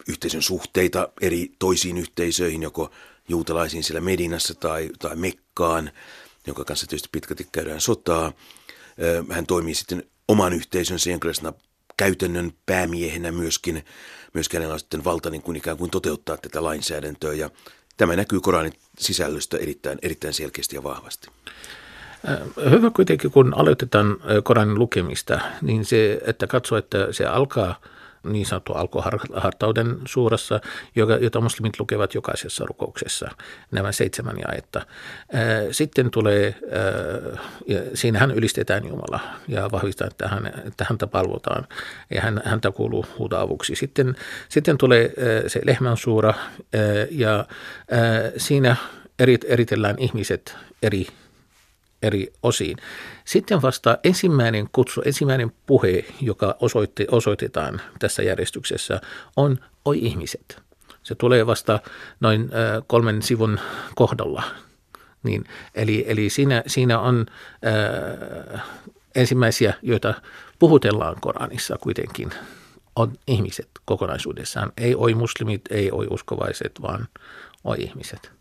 yhteisön 0.08 0.42
suhteita 0.42 1.08
eri 1.20 1.52
toisiin 1.58 1.98
yhteisöihin, 1.98 2.62
joko 2.62 2.90
juutalaisiin 3.28 3.84
siellä 3.84 4.00
Medinassa 4.00 4.54
tai, 4.54 4.90
tai 4.98 5.16
Mekkaan, 5.16 5.92
jonka 6.46 6.64
kanssa 6.64 6.86
tietysti 6.86 7.08
pitkälti 7.12 7.48
käydään 7.52 7.80
sotaa. 7.80 8.32
Hän 9.30 9.46
toimii 9.46 9.74
sitten 9.74 10.02
oman 10.28 10.52
yhteisönsä 10.52 11.10
jonkinlaisena 11.10 11.52
käytännön 11.96 12.52
päämiehenä 12.66 13.32
myöskin. 13.32 13.84
Myöskin 14.34 14.58
hänellä 14.58 14.74
on 14.74 14.80
sitten 14.80 15.04
valta 15.04 15.30
niin 15.30 15.42
kuin 15.42 15.56
ikään 15.56 15.76
kuin 15.76 15.90
toteuttaa 15.90 16.36
tätä 16.36 16.64
lainsäädäntöä 16.64 17.32
ja 17.32 17.50
tämä 18.02 18.16
näkyy 18.16 18.40
Koranin 18.40 18.72
sisällöstä 18.98 19.56
erittäin, 19.56 19.98
erittäin 20.02 20.34
selkeästi 20.34 20.76
ja 20.76 20.82
vahvasti. 20.82 21.28
Hyvä 22.70 22.90
kuitenkin, 22.90 23.30
kun 23.30 23.54
aloitetaan 23.56 24.16
Koranin 24.42 24.78
lukemista, 24.78 25.40
niin 25.60 25.84
se, 25.84 26.20
että 26.26 26.46
katsoo, 26.46 26.78
että 26.78 27.12
se 27.12 27.26
alkaa– 27.26 27.74
niin 28.24 28.46
sanottu 28.46 28.72
alkuhartauden 28.72 29.96
suurassa, 30.04 30.60
jota 31.20 31.40
muslimit 31.40 31.80
lukevat 31.80 32.14
jokaisessa 32.14 32.64
rukouksessa, 32.66 33.30
nämä 33.70 33.92
seitsemän 33.92 34.36
jaetta. 34.48 34.86
Sitten 35.70 36.10
tulee, 36.10 36.54
ja 37.66 37.80
siinähän 37.94 38.30
ylistetään 38.30 38.88
Jumala 38.88 39.20
ja 39.48 39.70
vahvistaa, 39.72 40.06
että, 40.06 40.28
hän, 40.28 40.52
että 40.66 40.86
häntä 40.88 41.06
palvotaan 41.06 41.66
ja 42.14 42.20
hän, 42.20 42.42
häntä 42.44 42.70
kuuluu 42.70 43.06
huuda 43.18 43.40
avuksi. 43.40 43.74
Sitten, 43.74 44.16
sitten 44.48 44.78
tulee 44.78 45.12
se 45.46 45.60
lehmän 45.64 45.96
suura 45.96 46.34
ja 47.10 47.46
siinä 48.36 48.76
eritellään 49.48 49.98
ihmiset 49.98 50.56
eri 50.82 51.06
eri 52.02 52.32
osiin. 52.42 52.76
Sitten 53.24 53.62
vasta 53.62 53.98
ensimmäinen 54.04 54.68
kutsu, 54.72 55.02
ensimmäinen 55.04 55.52
puhe, 55.66 56.04
joka 56.20 56.56
osoitti, 56.60 57.06
osoitetaan 57.10 57.80
tässä 57.98 58.22
järjestyksessä, 58.22 59.00
on 59.36 59.58
oi 59.84 59.98
ihmiset. 59.98 60.62
Se 61.02 61.14
tulee 61.14 61.46
vasta 61.46 61.80
noin 62.20 62.50
kolmen 62.86 63.22
sivun 63.22 63.60
kohdalla. 63.94 64.42
Niin, 65.22 65.44
eli 65.74 66.04
eli 66.08 66.30
siinä, 66.30 66.62
siinä 66.66 67.00
on 67.00 67.26
äh, 68.54 68.62
ensimmäisiä, 69.14 69.74
joita 69.82 70.14
puhutellaan 70.58 71.16
Koranissa 71.20 71.76
kuitenkin, 71.80 72.30
on 72.96 73.12
ihmiset 73.26 73.68
kokonaisuudessaan. 73.84 74.72
Ei 74.76 74.94
oi 74.94 75.14
muslimit, 75.14 75.62
ei 75.70 75.90
oi 75.92 76.06
uskovaiset, 76.10 76.72
vaan 76.82 77.08
oi 77.64 77.76
ihmiset. 77.80 78.32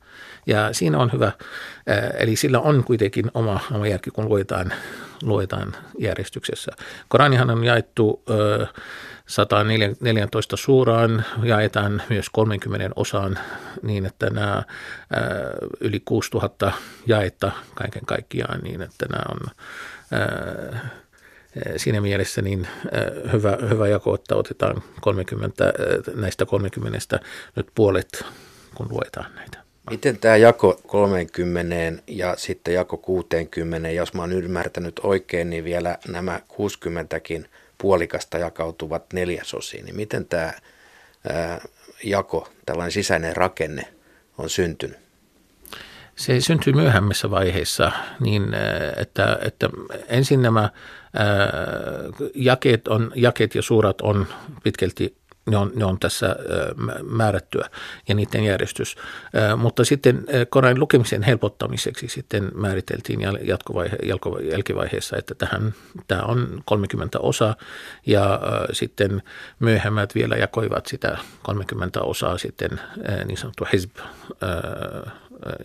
Ja 0.46 0.74
siinä 0.74 0.98
on 0.98 1.12
hyvä, 1.13 1.32
eli 2.18 2.36
sillä 2.36 2.60
on 2.60 2.84
kuitenkin 2.84 3.32
oma, 3.34 3.60
oma 3.72 3.88
järki, 3.88 4.12
kun 4.12 4.30
luetaan, 4.30 4.74
luetaan 5.24 5.75
järjestyksessä. 6.00 6.72
Koranihan 7.08 7.50
on 7.50 7.63
jaettu 7.63 8.24
114 9.27 10.58
suuraan, 10.58 11.25
jaetaan 11.44 12.01
myös 12.10 12.30
30 12.30 12.89
osaan 12.96 13.39
niin, 13.84 14.06
että 14.06 14.30
nämä 14.30 14.63
yli 15.80 16.00
6000 16.06 16.72
jaetta 17.08 17.51
kaiken 17.75 18.06
kaikkiaan 18.06 18.60
niin, 18.60 18.82
että 18.82 19.06
nämä 19.06 19.24
on 19.30 19.39
siinä 21.77 22.01
mielessä 22.01 22.41
niin 22.41 22.68
hyvä, 23.32 23.58
hyvä 23.70 23.88
jako, 23.88 24.15
että 24.15 24.36
otetaan 24.36 24.84
30, 25.01 25.74
näistä 26.15 26.46
30 26.46 27.20
nyt 27.56 27.68
puolet, 27.75 28.25
kun 28.75 28.88
luetaan 28.89 29.36
näitä. 29.36 29.71
Miten 29.91 30.19
tämä 30.19 30.36
jako 30.36 30.79
30 30.88 32.03
ja 32.07 32.36
sitten 32.38 32.74
jako 32.74 32.98
60, 32.98 33.89
jos 33.89 34.13
mä 34.13 34.21
oon 34.21 34.31
ymmärtänyt 34.31 35.00
oikein, 35.03 35.50
niin 35.50 35.63
vielä 35.63 35.98
nämä 36.07 36.39
60kin 36.53 37.45
puolikasta 37.77 38.38
jakautuvat 38.38 39.13
neljäsosiin, 39.13 39.86
niin 39.86 39.95
miten 39.95 40.25
tämä 40.25 40.53
jako, 42.03 42.48
tällainen 42.65 42.91
sisäinen 42.91 43.36
rakenne 43.36 43.88
on 44.38 44.50
syntynyt? 44.50 44.98
Se 46.15 46.41
syntyy 46.41 46.74
myöhemmässä 46.74 47.31
vaiheessa, 47.31 47.91
niin 48.19 48.43
että, 48.98 49.39
että 49.41 49.69
ensin 50.07 50.41
nämä 50.41 50.69
jakeet, 52.36 52.88
on, 52.88 53.12
jakeet 53.15 53.55
ja 53.55 53.62
suurat 53.62 54.01
on 54.01 54.27
pitkälti 54.63 55.15
ne 55.45 55.57
on, 55.57 55.71
ne 55.75 55.86
on 55.86 56.00
tässä 56.00 56.36
määrättyä 57.03 57.69
ja 58.07 58.15
niiden 58.15 58.43
järjestys. 58.43 58.95
Mutta 59.57 59.86
sitten 59.86 60.25
Koranin 60.50 60.79
lukemisen 60.79 61.24
helpottamiseksi 61.24 62.07
sitten 62.07 62.51
määriteltiin 62.55 63.19
jatkovaihe, 63.41 63.98
jälkivaiheessa, 64.51 65.17
että 65.17 65.36
tähän, 65.36 65.74
tämä 66.07 66.21
on 66.21 66.62
30 66.65 67.19
osaa 67.19 67.55
ja 68.05 68.39
sitten 68.71 69.24
myöhemmät 69.60 70.15
vielä 70.15 70.36
jakoivat 70.36 70.86
sitä 70.86 71.17
30 71.43 72.01
osaa 72.01 72.38
sitten 72.38 72.79
niin 73.25 73.38
sanottu 73.38 73.67
hezb 73.74 73.91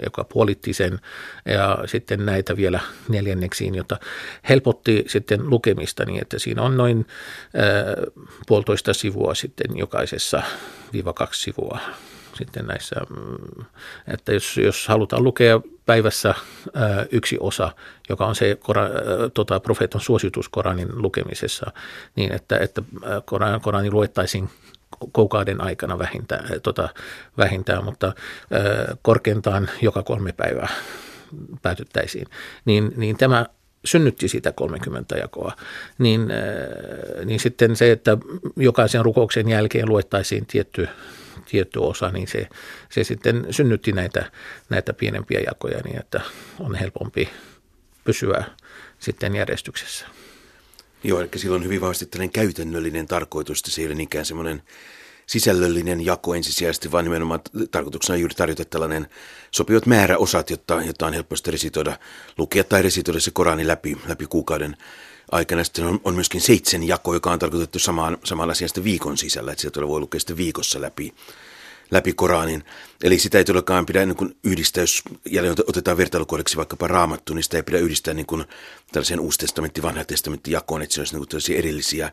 joka 0.05 0.25
puolitti 0.25 0.73
sen. 0.73 1.01
Ja 1.45 1.79
sitten 1.87 2.27
näitä 2.27 2.57
vielä 2.57 2.81
neljänneksiin, 3.09 3.75
jota 3.75 3.97
helpotti 4.49 5.05
sitten 5.07 5.51
lukemista 5.51 6.05
niin, 6.05 6.23
että 6.23 6.39
siinä 6.39 6.63
on 6.63 6.77
noin 6.77 7.07
puolitoista 8.47 8.95
sivua 8.95 9.35
sitten 9.35 9.79
jokaisessa 9.79 10.43
viiva 10.93 11.13
kaksi 11.13 11.43
sivua 11.43 11.81
sitten 12.37 12.67
näissä, 12.67 12.97
mm, 13.11 13.65
että 14.09 14.33
jos, 14.33 14.57
jos 14.57 14.89
halutaan 14.89 15.25
lukea 15.25 15.61
päivässä 15.87 16.35
yksi 17.13 17.37
osa, 17.41 17.73
joka 18.09 18.27
on 18.27 18.35
se 18.35 18.57
Koran, 18.61 18.91
tota, 19.35 19.61
profeetan 19.61 20.01
suositus 20.01 20.49
Koranin 20.49 20.89
lukemisessa, 21.03 21.73
niin 22.17 22.33
että, 22.33 22.59
että 22.59 22.83
Koran, 23.25 23.61
Korani 23.61 23.91
luettaisiin 23.91 24.49
kuukauden 25.13 25.61
aikana 25.61 25.99
vähintään, 25.99 26.53
eh, 26.53 26.61
tota, 26.63 26.89
vähintään 27.39 27.85
mutta 27.85 28.07
ö, 28.07 28.97
korkeintaan 29.03 29.71
joka 29.83 30.03
kolme 30.03 30.33
päivää 30.33 30.69
päätyttäisiin, 31.63 32.27
niin, 32.65 32.93
niin 32.97 33.17
tämä 33.17 33.47
synnytti 33.85 34.29
sitä 34.29 34.53
30 34.53 35.17
jakoa, 35.17 35.53
niin, 35.99 36.29
niin 37.25 37.41
sitten 37.41 37.77
se, 37.77 37.93
että 37.93 38.19
jokaisen 38.57 39.05
rukouksen 39.05 39.49
jälkeen 39.49 39.89
luettaisiin 39.89 40.47
tietty, 40.47 40.89
tietty 41.51 41.79
osa, 41.79 42.11
niin 42.11 42.29
se, 42.29 42.49
se 42.89 43.05
sitten 43.05 43.47
synnytti 43.51 43.93
näitä, 43.93 44.31
näitä 44.69 44.93
pienempiä 44.93 45.41
jakoja 45.47 45.81
niin, 45.85 46.01
että 46.01 46.21
on 46.61 46.75
helpompi 46.75 47.29
pysyä 48.05 48.45
sitten 48.99 49.37
järjestyksessä. 49.37 50.07
Joo, 51.07 51.21
eli 51.21 51.29
silloin 51.37 51.65
hyvin 51.65 51.81
vahvasti 51.81 52.07
tällainen 52.07 52.33
käytännöllinen 52.33 53.07
tarkoitus, 53.07 53.59
että 53.59 53.71
se 53.71 53.81
ei 53.81 53.87
ole 53.87 53.95
niinkään 53.95 54.25
semmoinen 54.25 54.63
sisällöllinen 55.27 56.05
jako 56.05 56.35
ensisijaisesti, 56.35 56.93
vaan 56.93 57.05
nimenomaan 57.05 57.41
tarkoituksena 57.71 58.15
on 58.15 58.21
juuri 58.21 58.35
tarjota 58.35 58.65
tällainen 58.65 59.09
sopivat 59.51 59.87
määräosat, 59.87 60.51
jotta, 60.51 60.83
jotta 60.83 61.07
on 61.07 61.13
helposti 61.13 61.51
resitoida, 61.51 61.99
lukea 62.39 62.65
tai 62.65 62.83
resitoida 62.83 63.21
se 63.21 63.31
Korani 63.31 63.67
läpi, 63.67 63.97
läpi 64.09 64.27
kuukauden 64.27 64.77
aikana. 65.33 65.65
Sitten 65.65 65.85
on, 65.85 66.01
on 66.05 66.15
myöskin 66.15 66.41
seitsemän 66.41 66.89
jako, 66.89 67.15
joka 67.15 67.31
on 67.31 67.39
tarkoitettu 67.39 67.79
samaan, 67.79 68.19
samaan 68.25 68.51
asiaan 68.51 68.85
viikon 68.85 69.19
sisällä, 69.19 69.53
että 69.53 69.61
sieltä 69.63 69.89
voi 69.89 70.01
lukea 70.01 70.21
sitten 70.21 70.37
viikossa 70.37 70.81
läpi, 70.81 71.15
läpi 71.91 72.13
Koranin. 72.13 72.65
Eli 73.03 73.19
sitä 73.19 73.39
ei 73.39 73.45
todellakaan 73.45 73.87
pidä 73.87 74.07
niin 74.07 74.17
kuin 74.17 74.37
yhdistää, 74.45 74.83
jos 74.83 75.03
jälleen 75.31 75.55
otetaan 75.67 75.97
vertailukohdaksi 75.97 76.57
vaikkapa 76.57 76.89
raamattu, 76.89 77.35
niin 77.35 77.43
sitä 77.43 77.57
ei 77.57 77.63
pidä 77.63 77.79
yhdistää 77.79 78.15
niin 78.15 78.27
kuin 78.27 78.45
tällaisen 78.93 79.21
uusi 79.21 79.39
testamentti, 79.39 79.83
vanha 79.83 80.05
testamentti 80.05 80.51
jakoon, 80.51 80.83
että 80.83 80.95
se 80.95 81.01
olisi 81.01 81.17
niin 81.17 81.27
kuin 81.29 81.59
erillisiä 81.59 82.13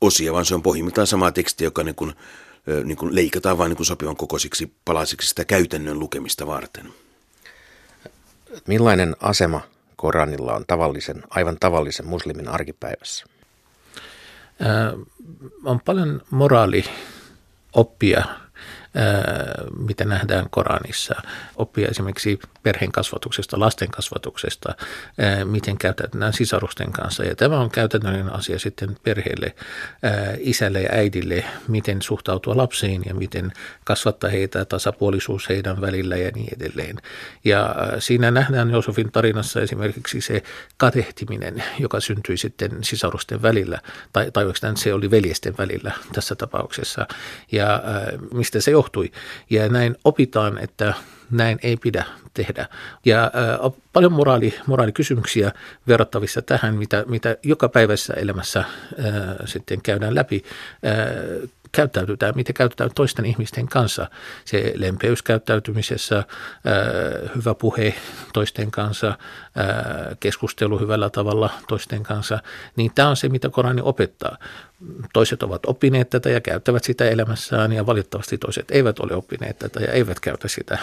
osia, 0.00 0.32
vaan 0.32 0.44
se 0.44 0.54
on 0.54 0.62
pohjimmiltaan 0.62 1.06
sama 1.06 1.32
teksti, 1.32 1.64
joka 1.64 1.84
niin 1.84 1.94
kuin, 1.94 2.12
niin 2.84 2.96
kuin 2.96 3.14
leikataan 3.14 3.58
vain 3.58 3.68
niin 3.68 3.76
kuin 3.76 3.86
sopivan 3.86 4.16
kokoisiksi 4.16 4.72
palasiksi 4.84 5.28
sitä 5.28 5.44
käytännön 5.44 5.98
lukemista 5.98 6.46
varten. 6.46 6.92
Millainen 8.66 9.16
asema 9.20 9.60
Koranilla 9.96 10.54
on 10.54 10.64
tavallisen, 10.66 11.22
aivan 11.30 11.56
tavallisen 11.60 12.06
muslimin 12.06 12.48
arkipäivässä? 12.48 13.26
Äh, 14.62 14.92
on 15.64 15.80
paljon 15.80 16.22
moraalioppia 16.30 18.24
mitä 19.78 20.04
nähdään 20.04 20.46
Koranissa. 20.50 21.14
Oppia 21.56 21.88
esimerkiksi 21.88 22.38
perheen 22.62 22.92
kasvatuksesta, 22.92 23.60
lasten 23.60 23.90
kasvatuksesta, 23.90 24.74
miten 25.44 25.78
käytetään 25.78 26.32
sisarusten 26.32 26.92
kanssa. 26.92 27.24
Ja 27.24 27.36
tämä 27.36 27.60
on 27.60 27.70
käytännöllinen 27.70 28.32
asia 28.32 28.58
sitten 28.58 28.96
perheelle, 29.02 29.54
isälle 30.38 30.82
ja 30.82 30.88
äidille, 30.92 31.44
miten 31.68 32.02
suhtautua 32.02 32.56
lapsiin 32.56 33.02
ja 33.06 33.14
miten 33.14 33.52
kasvattaa 33.84 34.30
heitä, 34.30 34.64
tasapuolisuus 34.64 35.48
heidän 35.48 35.80
välillä 35.80 36.16
ja 36.16 36.30
niin 36.34 36.54
edelleen. 36.56 36.96
Ja 37.44 37.74
siinä 37.98 38.30
nähdään 38.30 38.70
Josefin 38.70 39.12
tarinassa 39.12 39.60
esimerkiksi 39.60 40.20
se 40.20 40.42
katehtiminen, 40.76 41.64
joka 41.78 42.00
syntyi 42.00 42.36
sitten 42.36 42.70
sisarusten 42.84 43.42
välillä, 43.42 43.78
tai, 44.12 44.30
tai 44.30 44.44
oikeastaan 44.44 44.76
se 44.76 44.94
oli 44.94 45.10
veljesten 45.10 45.54
välillä 45.58 45.92
tässä 46.12 46.34
tapauksessa. 46.34 47.06
Ja 47.52 47.82
mistä 48.34 48.60
se 48.60 48.76
johtui. 48.88 49.12
Ja 49.50 49.68
näin 49.68 49.96
opitaan, 50.04 50.58
että 50.58 50.94
näin 51.30 51.58
ei 51.62 51.76
pidä 51.76 52.04
tehdä. 52.34 52.66
Ja 53.04 53.24
äh, 53.24 53.72
paljon 53.92 54.12
moraali, 54.12 54.54
moraalikysymyksiä 54.66 55.52
verrattavissa 55.88 56.42
tähän, 56.42 56.74
mitä, 56.74 57.04
mitä 57.08 57.36
joka 57.42 57.68
päivässä 57.68 58.14
elämässä 58.14 58.58
äh, 58.60 58.66
sitten 59.44 59.82
käydään 59.82 60.14
läpi. 60.14 60.44
Äh, 60.86 61.48
käyttäytytään, 61.72 62.32
miten 62.36 62.54
käytetään 62.54 62.90
toisten 62.94 63.24
ihmisten 63.24 63.66
kanssa. 63.66 64.10
Se 64.44 64.72
lempeys 64.76 65.22
käyttäytymisessä, 65.22 66.24
hyvä 67.36 67.54
puhe 67.54 67.94
toisten 68.32 68.70
kanssa, 68.70 69.18
keskustelu 70.20 70.78
hyvällä 70.78 71.10
tavalla 71.10 71.50
toisten 71.68 72.02
kanssa, 72.02 72.38
niin 72.76 72.92
tämä 72.94 73.08
on 73.08 73.16
se, 73.16 73.28
mitä 73.28 73.48
Korani 73.48 73.80
opettaa. 73.84 74.38
Toiset 75.12 75.42
ovat 75.42 75.66
oppineet 75.66 76.10
tätä 76.10 76.30
ja 76.30 76.40
käyttävät 76.40 76.84
sitä 76.84 77.08
elämässään 77.08 77.72
ja 77.72 77.86
valitettavasti 77.86 78.38
toiset 78.38 78.70
eivät 78.70 78.98
ole 78.98 79.14
oppineet 79.14 79.58
tätä 79.58 79.80
ja 79.80 79.92
eivät 79.92 80.20
käytä 80.20 80.48
sitä, 80.48 80.78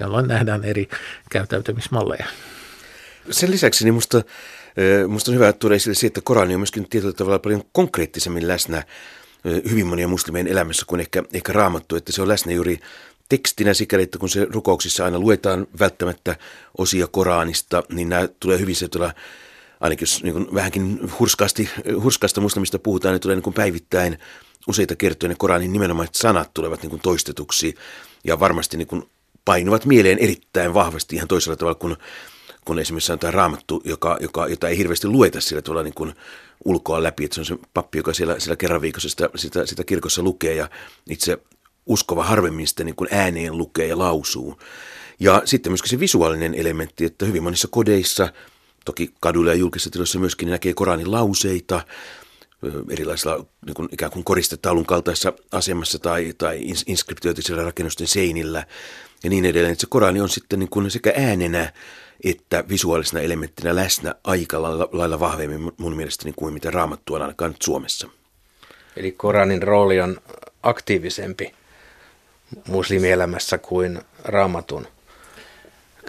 jolloin 0.00 0.28
nähdään 0.28 0.64
eri 0.64 0.88
käyttäytymismalleja. 1.30 2.26
Sen 3.30 3.50
lisäksi 3.50 3.84
niin 3.84 3.94
musta, 3.94 4.22
musta 5.08 5.30
on 5.30 5.34
hyvä 5.34 5.52
tuoda 5.52 5.74
esille 5.74 5.94
se, 5.94 6.06
että 6.06 6.20
Korani 6.24 6.54
on 6.54 6.60
myöskin 6.60 6.88
tietyllä 6.88 7.12
tavalla 7.12 7.38
paljon 7.38 7.62
konkreettisemmin 7.72 8.48
läsnä 8.48 8.82
hyvin 9.44 9.86
monia 9.86 10.08
muslimien 10.08 10.46
elämässä 10.46 10.86
kuin 10.86 11.00
ehkä, 11.00 11.22
ehkä 11.32 11.52
raamattu, 11.52 11.96
että 11.96 12.12
se 12.12 12.22
on 12.22 12.28
läsnä 12.28 12.52
juuri 12.52 12.80
tekstinä 13.28 13.74
sikäli, 13.74 14.02
että 14.02 14.18
kun 14.18 14.28
se 14.28 14.46
rukouksissa 14.50 15.04
aina 15.04 15.18
luetaan 15.18 15.66
välttämättä 15.80 16.36
osia 16.78 17.06
Koranista, 17.06 17.82
niin 17.92 18.08
nämä 18.08 18.28
tulee 18.40 18.58
hyvin 18.58 18.76
se 18.76 18.88
tuolla, 18.88 19.12
ainakin 19.80 20.02
jos 20.02 20.22
niin 20.22 20.54
vähänkin 20.54 21.10
hurskaasti, 21.18 21.70
hurskaasta 22.02 22.40
muslimista 22.40 22.78
puhutaan, 22.78 23.12
niin 23.12 23.20
tulee 23.20 23.36
niin 23.36 23.54
päivittäin 23.54 24.18
useita 24.68 24.96
kertoja 24.96 25.28
ne 25.28 25.34
Koranin 25.38 25.72
nimenomaiset 25.72 26.14
sanat 26.14 26.54
tulevat 26.54 26.82
niin 26.82 26.90
kuin 26.90 27.02
toistetuksi 27.02 27.74
ja 28.24 28.40
varmasti 28.40 28.76
niin 28.76 28.88
kuin 28.88 29.02
painuvat 29.44 29.86
mieleen 29.86 30.18
erittäin 30.18 30.74
vahvasti 30.74 31.16
ihan 31.16 31.28
toisella 31.28 31.56
tavalla 31.56 31.78
kuin 31.78 31.96
kun 32.64 32.78
esimerkiksi 32.78 33.12
on 33.12 33.18
tämä 33.18 33.30
raamattu, 33.30 33.82
joka, 33.84 34.16
joka, 34.20 34.48
jota 34.48 34.68
ei 34.68 34.78
hirveästi 34.78 35.08
lueta 35.08 35.40
sillä 35.40 35.62
tuolla 35.62 35.82
niin 35.82 35.94
kuin 35.94 36.14
ulkoa 36.64 37.02
läpi, 37.02 37.24
että 37.24 37.34
se 37.34 37.40
on 37.40 37.44
se 37.44 37.56
pappi, 37.74 37.98
joka 37.98 38.14
siellä, 38.14 38.40
siellä 38.40 38.56
kerran 38.56 38.80
viikossa 38.80 39.08
sitä, 39.08 39.30
sitä, 39.36 39.66
sitä 39.66 39.84
kirkossa 39.84 40.22
lukee 40.22 40.54
ja 40.54 40.70
itse 41.10 41.38
uskova 41.86 42.24
harvemmin 42.24 42.66
sitä 42.66 42.84
niin 42.84 42.96
kuin 42.96 43.08
ääneen 43.12 43.58
lukee 43.58 43.86
ja 43.86 43.98
lausuu. 43.98 44.58
Ja 45.20 45.42
sitten 45.44 45.72
myöskin 45.72 45.90
se 45.90 46.00
visuaalinen 46.00 46.54
elementti, 46.54 47.04
että 47.04 47.26
hyvin 47.26 47.42
monissa 47.42 47.68
kodeissa, 47.70 48.32
toki 48.84 49.14
kaduilla 49.20 49.50
ja 49.50 49.58
julkisissa 49.58 49.90
tiloissa 49.90 50.18
myöskin 50.18 50.50
näkee 50.50 50.74
Koranin 50.74 51.12
lauseita, 51.12 51.84
erilaisilla 52.90 53.44
niin 53.66 53.74
kuin 53.74 53.88
ikään 53.92 54.12
kuin 54.12 54.24
koristetaulun 54.24 54.86
kaltaisessa 54.86 55.32
asemassa 55.52 55.98
tai, 55.98 56.32
tai 56.38 56.60
inskriptioitisilla 56.86 57.62
rakennusten 57.62 58.06
seinillä 58.06 58.66
ja 59.24 59.30
niin 59.30 59.44
edelleen. 59.44 59.72
Että 59.72 59.80
se 59.80 59.86
Korani 59.90 60.20
on 60.20 60.28
sitten 60.28 60.58
niin 60.58 60.70
kuin 60.70 60.90
sekä 60.90 61.12
äänenä 61.16 61.72
että 62.24 62.64
visuaalisena 62.68 63.20
elementtinä 63.20 63.76
läsnä 63.76 64.14
aika 64.24 64.62
lailla, 64.62 64.88
lailla 64.92 65.20
vahvemmin 65.20 65.72
mun 65.78 65.96
mielestäni 65.96 66.32
kuin 66.36 66.54
mitä 66.54 66.70
raamattu 66.70 67.14
on 67.14 67.22
ainakaan 67.22 67.50
nyt 67.50 67.62
Suomessa. 67.62 68.08
Eli 68.96 69.12
Koranin 69.12 69.62
rooli 69.62 70.00
on 70.00 70.20
aktiivisempi 70.62 71.54
muslimielämässä 72.68 73.58
kuin 73.58 74.00
raamatun 74.24 74.86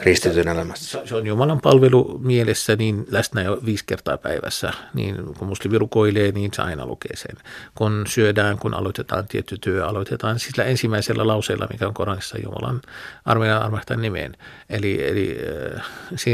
kristityn 0.01 0.47
elämässä. 0.47 1.01
Se 1.05 1.15
on 1.15 1.27
Jumalan 1.27 1.61
palvelu 1.61 2.19
mielessä 2.23 2.75
niin 2.75 3.05
läsnä 3.11 3.41
jo 3.41 3.59
viisi 3.65 3.83
kertaa 3.87 4.17
päivässä. 4.17 4.73
Niin 4.93 5.15
kun 5.37 5.47
muslimi 5.47 5.77
rukoilee, 5.77 6.31
niin 6.31 6.51
se 6.53 6.61
aina 6.61 6.85
lukee 6.85 7.15
sen. 7.15 7.37
Kun 7.75 8.03
syödään, 8.07 8.57
kun 8.57 8.73
aloitetaan 8.73 9.27
tietty 9.27 9.57
työ, 9.57 9.87
aloitetaan 9.87 10.39
sillä 10.39 10.63
ensimmäisellä 10.63 11.27
lauseella, 11.27 11.67
mikä 11.71 11.87
on 11.87 11.93
Koranissa 11.93 12.37
Jumalan 12.43 12.81
armeijan 13.25 13.61
armahtajan 13.61 14.01
nimeen. 14.01 14.37
Eli, 14.69 15.07
eli 15.07 15.37
äh, 15.75 15.83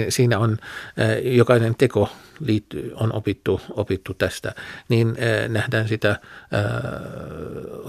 siinä 0.10 0.40
on 0.40 0.58
äh, 1.00 1.34
jokainen 1.36 1.76
teko 1.76 2.10
liittyy, 2.40 2.92
on 2.96 3.14
opittu, 3.14 3.62
opittu 3.70 4.14
tästä, 4.14 4.56
niin 4.90 5.08
äh, 5.10 5.50
nähdään 5.50 5.88
sitä 5.88 6.10
äh, 6.10 6.18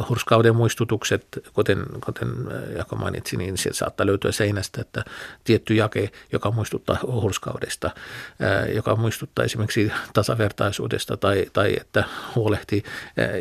hurskauden 0.08 0.56
muistutukset, 0.56 1.26
kuten, 1.52 1.84
kuten 2.04 2.28
Jako 2.76 2.96
mainitsi, 2.96 3.36
niin 3.36 3.58
sieltä 3.58 3.78
saattaa 3.78 4.06
löytyä 4.06 4.32
seinästä, 4.32 4.80
että 4.80 5.04
tietty 5.44 5.67
jake, 5.74 6.10
joka 6.32 6.50
muistuttaa 6.50 6.98
hurskaudesta, 7.02 7.90
ää, 8.40 8.66
joka 8.66 8.96
muistuttaa 8.96 9.44
esimerkiksi 9.44 9.92
tasavertaisuudesta 10.12 11.16
tai, 11.16 11.46
tai 11.52 11.76
että 11.80 12.04
huolehtii 12.34 12.82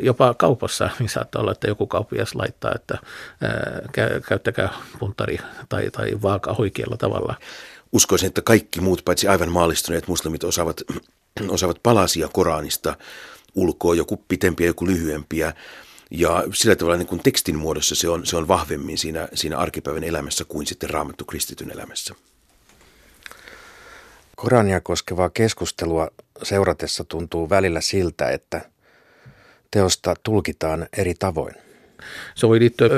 jopa 0.02 0.34
kaupassa, 0.34 0.90
niin 1.00 1.10
saattaa 1.10 1.42
olla, 1.42 1.52
että 1.52 1.68
joku 1.68 1.88
kauppias 1.88 2.36
laittaa, 2.36 2.72
että 2.76 2.98
ää, 3.42 3.82
käyttäkää 4.28 4.70
puntari 5.00 5.38
tai, 5.70 5.92
tai 5.92 6.22
vaaka 6.22 6.56
oikealla 6.58 6.98
tavalla 6.98 7.36
uskoisin, 7.92 8.28
että 8.28 8.42
kaikki 8.42 8.82
muut 8.82 9.02
paitsi 9.06 9.28
aivan 9.28 9.52
maallistuneet 9.52 10.08
muslimit 10.08 10.44
osaavat, 10.44 10.82
osaavat 11.50 11.84
palasia 11.84 12.28
Koranista 12.34 12.96
ulkoa, 13.56 13.96
joku 13.96 14.18
pitempiä, 14.28 14.68
joku 14.68 14.86
lyhyempiä. 14.88 15.54
Ja 16.12 16.44
sillä 16.54 16.76
tavalla 16.76 16.98
niin 16.98 17.08
kuin 17.08 17.24
tekstin 17.24 17.58
muodossa 17.58 17.96
se 17.96 18.10
on, 18.10 18.26
se 18.26 18.38
on 18.38 18.48
vahvemmin 18.48 18.98
siinä, 18.98 19.28
siinä 19.34 19.58
arkipäivän 19.58 20.04
elämässä 20.04 20.46
kuin 20.46 20.68
sitten 20.68 20.90
raamattu 20.90 21.26
kristityn 21.26 21.72
elämässä. 21.72 22.16
Korania 24.36 24.82
koskevaa 24.82 25.30
keskustelua 25.30 26.08
seuratessa 26.44 27.04
tuntuu 27.04 27.50
välillä 27.50 27.82
siltä, 27.82 28.30
että 28.30 28.62
teosta 29.72 30.16
tulkitaan 30.24 30.88
eri 30.98 31.14
tavoin. 31.14 31.56
Se 32.36 32.48
voi 32.48 32.60
liittyä 32.60 32.90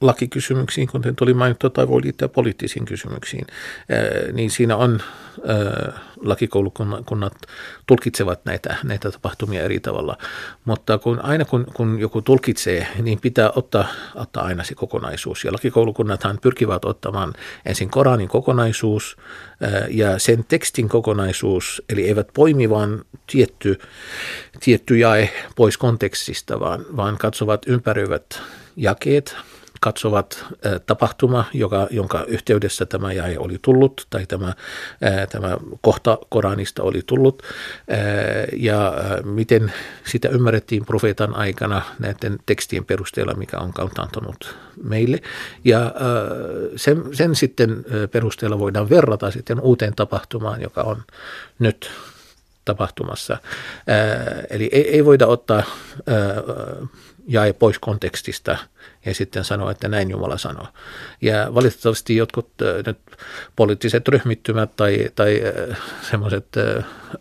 lakikysymyksiin, 0.00 0.88
kuten 0.88 1.16
tuli 1.16 1.34
mainittu, 1.34 1.70
tai 1.70 1.88
voi 1.88 2.02
liittyä 2.04 2.28
poliittisiin 2.28 2.84
kysymyksiin, 2.84 3.46
niin 4.32 4.50
siinä 4.50 4.76
on 4.76 5.02
lakikoulukunnat 6.16 7.32
tulkitsevat 7.86 8.40
näitä, 8.44 8.76
näitä 8.84 9.10
tapahtumia 9.10 9.62
eri 9.62 9.80
tavalla. 9.80 10.18
Mutta 10.64 10.98
kun, 10.98 11.20
aina 11.20 11.44
kun, 11.44 11.66
kun 11.74 12.00
joku 12.00 12.22
tulkitsee, 12.22 12.86
niin 13.02 13.20
pitää 13.20 13.50
ottaa, 13.56 13.88
ottaa 14.14 14.44
aina 14.44 14.64
se 14.64 14.74
kokonaisuus. 14.74 15.44
Ja 15.44 15.52
lakikoulukunnathan 15.52 16.38
pyrkivät 16.42 16.84
ottamaan 16.84 17.32
ensin 17.66 17.90
Koranin 17.90 18.28
kokonaisuus 18.28 19.16
ja 19.88 20.18
sen 20.18 20.44
tekstin 20.48 20.88
kokonaisuus, 20.88 21.82
eli 21.88 22.08
eivät 22.08 22.28
poimi 22.34 22.70
vaan 22.70 23.04
tietty, 23.26 23.78
tietty 24.60 24.98
jae 24.98 25.30
pois 25.56 25.78
kontekstista, 25.78 26.60
vaan, 26.60 26.84
vaan 26.96 27.18
katsovat 27.18 27.62
ympäröivät 27.66 28.42
jakeet, 28.76 29.36
katsovat 29.80 30.44
tapahtuma, 30.86 31.44
joka, 31.52 31.86
jonka 31.90 32.24
yhteydessä 32.28 32.86
tämä 32.86 33.12
jäi 33.12 33.36
oli 33.36 33.58
tullut, 33.62 34.06
tai 34.10 34.26
tämä, 34.26 34.52
tämä 35.30 35.56
kohta 35.80 36.18
Koranista 36.28 36.82
oli 36.82 37.02
tullut, 37.06 37.42
ja 38.56 38.94
miten 39.24 39.72
sitä 40.04 40.28
ymmärrettiin 40.28 40.86
profeetan 40.86 41.36
aikana 41.36 41.82
näiden 41.98 42.38
tekstien 42.46 42.84
perusteella, 42.84 43.34
mikä 43.34 43.58
on 43.58 43.72
antanut 43.98 44.56
meille. 44.82 45.18
Ja 45.64 45.94
sen, 46.76 47.02
sen 47.12 47.34
sitten 47.34 47.84
perusteella 48.10 48.58
voidaan 48.58 48.90
verrata 48.90 49.30
sitten 49.30 49.60
uuteen 49.60 49.94
tapahtumaan, 49.94 50.62
joka 50.62 50.82
on 50.82 51.02
nyt 51.58 51.90
tapahtumassa. 52.64 53.36
Eli 54.50 54.68
ei, 54.72 54.90
ei 54.90 55.04
voida 55.04 55.26
ottaa 55.26 55.62
jae 57.28 57.52
pois 57.52 57.78
kontekstista 57.78 58.58
ja 59.06 59.14
sitten 59.14 59.44
sanoa, 59.44 59.70
että 59.70 59.88
näin 59.88 60.10
Jumala 60.10 60.38
sanoo. 60.38 60.66
Ja 61.22 61.54
valitettavasti 61.54 62.16
jotkut 62.16 62.48
nyt 62.86 62.98
poliittiset 63.56 64.08
ryhmittymät 64.08 64.76
tai, 64.76 65.08
tai 65.14 65.42
semmoiset 66.10 66.46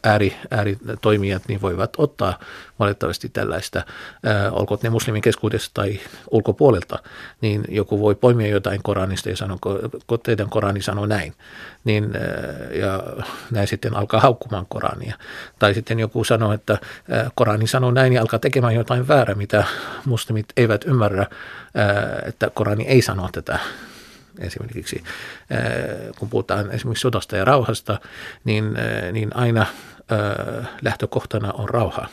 ääri, 0.04 0.36
ääritoimijat 0.52 1.44
niin 1.48 1.62
voivat 1.62 1.94
ottaa 1.98 2.40
valitettavasti 2.80 3.30
tällaista, 3.30 3.80
äh, 4.28 4.54
olkoon 4.54 4.80
ne 4.84 4.90
muslimin 4.90 5.22
keskuudessa 5.22 5.72
tai 5.74 6.00
ulkopuolelta, 6.32 7.00
niin 7.42 7.64
joku 7.70 8.00
voi 8.00 8.16
poimia 8.16 8.48
jotain 8.48 8.84
Koranista 8.84 9.30
ja 9.30 9.38
sanoa, 9.38 9.58
kun 10.08 10.20
teidän 10.24 10.50
Korani 10.50 10.82
sanoo 10.82 11.06
näin, 11.06 11.34
niin, 11.84 12.04
äh, 12.16 12.78
ja 12.80 13.04
näin 13.52 13.68
sitten 13.68 13.96
alkaa 13.96 14.20
haukkumaan 14.20 14.66
Korania. 14.70 15.16
Tai 15.60 15.74
sitten 15.74 16.00
joku 16.00 16.24
sanoo, 16.24 16.54
että 16.54 16.74
äh, 16.74 17.32
Korani 17.36 17.68
sanoo 17.68 17.92
näin 17.92 18.14
ja 18.14 18.22
alkaa 18.22 18.40
tekemään 18.40 18.76
jotain 18.76 19.08
väärää, 19.08 19.36
mitä 19.36 19.64
muslimit 20.06 20.46
eivät 20.58 20.86
ymmärrä, 20.86 21.22
äh, 21.22 21.30
että 22.26 22.50
Korani 22.54 22.84
ei 22.88 23.02
sano 23.02 23.30
tätä 23.32 23.60
esimerkiksi. 24.40 25.04
Kun 26.20 26.30
puhutaan 26.30 26.72
esimerkiksi 26.72 27.02
sodasta 27.02 27.38
ja 27.38 27.46
rauhasta, 27.46 28.00
niin, 28.44 28.78
niin 29.12 29.36
aina 29.36 29.66
lähtökohtana 30.82 31.52
on 31.52 31.70
rauha 31.70 32.08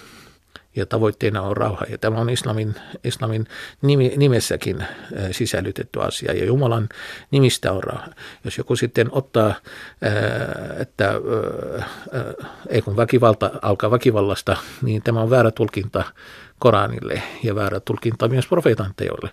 ja 0.77 0.87
tavoitteena 0.87 1.43
on 1.43 1.57
rauha. 1.57 1.85
Ja 1.91 1.99
tämä 1.99 2.21
on 2.21 2.31
islamin, 2.31 2.75
islamin 3.05 3.47
nimi, 3.83 4.13
nimessäkin 4.17 4.87
sisällytetty 5.31 6.01
asia 6.01 6.33
ja 6.33 6.45
Jumalan 6.45 6.89
nimistä 7.31 7.73
on 7.73 7.85
rauha. 7.85 8.07
Jos 8.45 8.59
joku 8.59 8.77
sitten 8.77 9.09
ottaa, 9.13 9.55
että 10.79 11.13
ei 12.69 12.83
kun 12.83 12.97
väkivalta 12.97 13.51
alkaa 13.63 13.91
väkivallasta, 13.91 14.57
niin 14.83 15.03
tämä 15.03 15.21
on 15.21 15.31
väärä 15.31 15.51
tulkinta 15.51 16.05
Koranille 16.59 17.23
ja 17.43 17.55
väärä 17.55 17.81
tulkinta 17.81 18.29
myös 18.29 18.47
profeetan 18.47 18.95
teolle. 18.97 19.31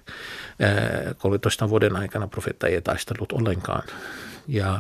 13 1.17 1.69
vuoden 1.69 1.95
aikana 1.95 2.28
profeetta 2.28 2.67
ei 2.67 2.82
taistellut 2.82 3.32
ollenkaan. 3.32 3.84
Ja 4.47 4.80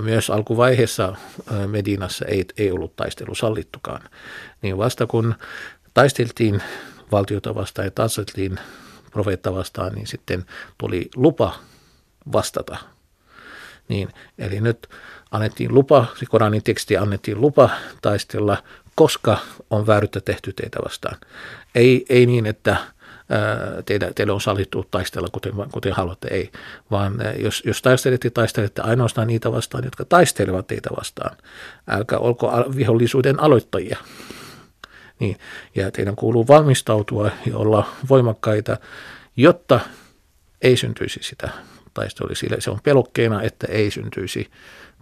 myös 0.00 0.30
alkuvaiheessa 0.30 1.16
Medinassa 1.66 2.24
ei, 2.24 2.44
ei 2.58 2.70
ollut 2.70 2.96
taistelu 2.96 3.34
sallittukaan. 3.34 4.02
Niin 4.62 4.78
vasta 4.78 5.06
kun 5.06 5.34
taisteltiin 5.94 6.62
valtiota 7.12 7.54
vastaan 7.54 7.86
ja 7.86 7.90
taisteltiin 7.90 8.58
profeetta 9.10 9.54
vastaan, 9.54 9.92
niin 9.92 10.06
sitten 10.06 10.44
tuli 10.78 11.08
lupa 11.16 11.54
vastata. 12.32 12.76
Niin, 13.88 14.08
eli 14.38 14.60
nyt 14.60 14.88
annettiin 15.30 15.74
lupa, 15.74 16.06
se 16.18 16.26
Koranin 16.26 16.62
teksti 16.62 16.96
annettiin 16.96 17.40
lupa 17.40 17.70
taistella, 18.02 18.62
koska 18.94 19.38
on 19.70 19.86
vääryyttä 19.86 20.20
tehty 20.20 20.52
teitä 20.52 20.78
vastaan. 20.84 21.16
Ei, 21.74 22.04
ei 22.08 22.26
niin, 22.26 22.46
että 22.46 22.76
teille, 23.86 24.12
teille 24.14 24.32
on 24.32 24.40
sallittu 24.40 24.86
taistella 24.90 25.28
kuten, 25.32 25.52
kuten 25.72 25.92
haluatte, 25.92 26.28
ei. 26.28 26.50
Vaan 26.90 27.14
jos, 27.36 27.62
jos 27.66 27.82
taistelette, 27.82 28.30
taistelette 28.30 28.82
ainoastaan 28.82 29.26
niitä 29.26 29.52
vastaan, 29.52 29.84
jotka 29.84 30.04
taistelevat 30.04 30.66
teitä 30.66 30.90
vastaan. 30.96 31.36
Älkää 31.88 32.18
olko 32.18 32.64
vihollisuuden 32.76 33.40
aloittajia. 33.40 33.98
Niin, 35.22 35.36
ja 35.74 35.90
teidän 35.90 36.16
kuuluu 36.16 36.48
valmistautua 36.48 37.30
ja 37.46 37.56
olla 37.56 37.88
voimakkaita, 38.08 38.76
jotta 39.36 39.80
ei 40.62 40.76
syntyisi 40.76 41.20
sitä 41.22 41.48
taistelua. 41.94 42.34
Sillä 42.34 42.56
se 42.60 42.70
on 42.70 42.78
pelokkeena, 42.82 43.42
että 43.42 43.66
ei 43.70 43.90
syntyisi 43.90 44.50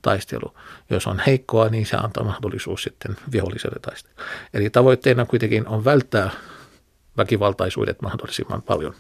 taistelu. 0.03 0.55
Jos 0.91 1.07
on 1.07 1.23
heikkoa, 1.27 1.69
niin 1.69 1.87
se 1.87 1.97
antaa 1.97 2.25
mahdollisuus 2.25 2.83
sitten 2.83 3.17
viholliselle 3.33 3.79
taistella. 3.83 4.23
Eli 4.55 4.71
tavoitteena 4.71 5.27
kuitenkin 5.27 5.69
on 5.69 5.85
välttää 5.85 6.31
väkivaltaisuudet 7.17 8.03
mahdollisimman 8.03 8.63
paljon, 8.63 8.95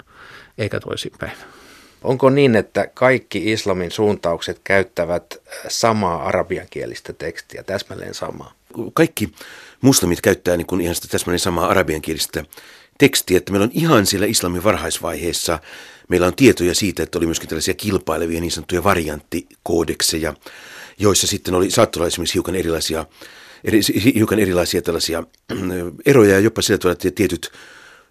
eikä 0.59 0.81
toisinpäin. 0.81 1.37
Onko 2.03 2.31
niin, 2.31 2.57
että 2.57 2.87
kaikki 2.95 3.53
islamin 3.53 3.91
suuntaukset 3.91 4.61
käyttävät 4.65 5.43
samaa 5.69 6.23
arabiankielistä 6.23 7.13
tekstiä, 7.13 7.63
täsmälleen 7.63 8.15
samaa? 8.15 8.53
Kaikki 8.95 9.33
muslimit 9.81 10.21
käyttää 10.21 10.57
niin 10.57 10.67
kuin 10.67 10.81
ihan 10.81 10.95
sitä 10.95 11.09
täsmälleen 11.09 11.39
samaa 11.39 11.69
arabiankielistä 11.69 12.45
tekstiä, 12.99 13.39
että 13.39 13.53
meillä 13.53 13.65
on 13.65 13.71
ihan 13.75 14.07
siellä 14.07 14.27
islamin 14.27 14.65
varhaisvaiheessa, 14.65 15.59
meillä 16.09 16.27
on 16.27 16.35
tietoja 16.35 16.75
siitä, 16.75 17.03
että 17.03 17.19
oli 17.19 17.27
myöskin 17.27 17.49
tällaisia 17.49 17.75
kilpailevia 17.75 18.41
niin 18.41 18.51
sanottuja 18.51 18.85
varianttikoodekseja, 18.85 20.35
joissa 20.99 21.27
sitten 21.27 21.55
oli, 21.55 21.71
saattoi 21.71 22.01
olla 22.01 22.09
esimerkiksi 22.09 22.35
hiukan 22.35 22.55
erilaisia, 22.55 23.07
eri, 23.65 23.81
hiukan 24.15 24.39
erilaisia 24.39 24.83
tällaisia 24.83 25.25
eroja 26.07 26.33
ja 26.33 26.41
jopa 26.41 26.63
sillä 26.63 26.79
tavalla, 26.79 26.93
että 26.93 27.11
tietyt 27.11 27.53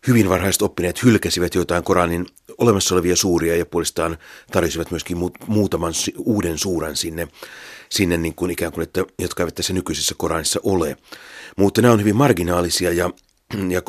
hyvin 0.08 0.29
varhaiset 0.29 0.62
oppineet 0.62 1.03
hylkäsivät 1.03 1.55
joitain 1.55 1.84
Koranin 1.84 2.25
olemassa 2.58 2.95
olevia 2.95 3.15
suuria 3.15 3.55
ja 3.55 3.65
puolestaan 3.65 4.17
tarjosivat 4.51 4.91
myöskin 4.91 5.17
muutaman 5.47 5.93
uuden 6.17 6.58
suuran 6.58 6.95
sinne, 6.95 7.27
sinne 7.91 8.17
niin 8.17 8.36
kuin 8.36 8.52
ikään 8.52 8.71
kuin, 8.71 8.84
että, 8.84 9.06
jotka 9.19 9.43
eivät 9.43 9.56
tässä 9.56 9.73
nykyisessä 9.73 10.15
Koranissa 10.17 10.60
ole. 10.63 10.97
Mutta 11.58 11.82
nämä 11.82 11.93
on 11.93 11.99
hyvin 11.99 12.15
marginaalisia 12.15 12.91
ja, 12.91 13.10
ja 13.75 13.82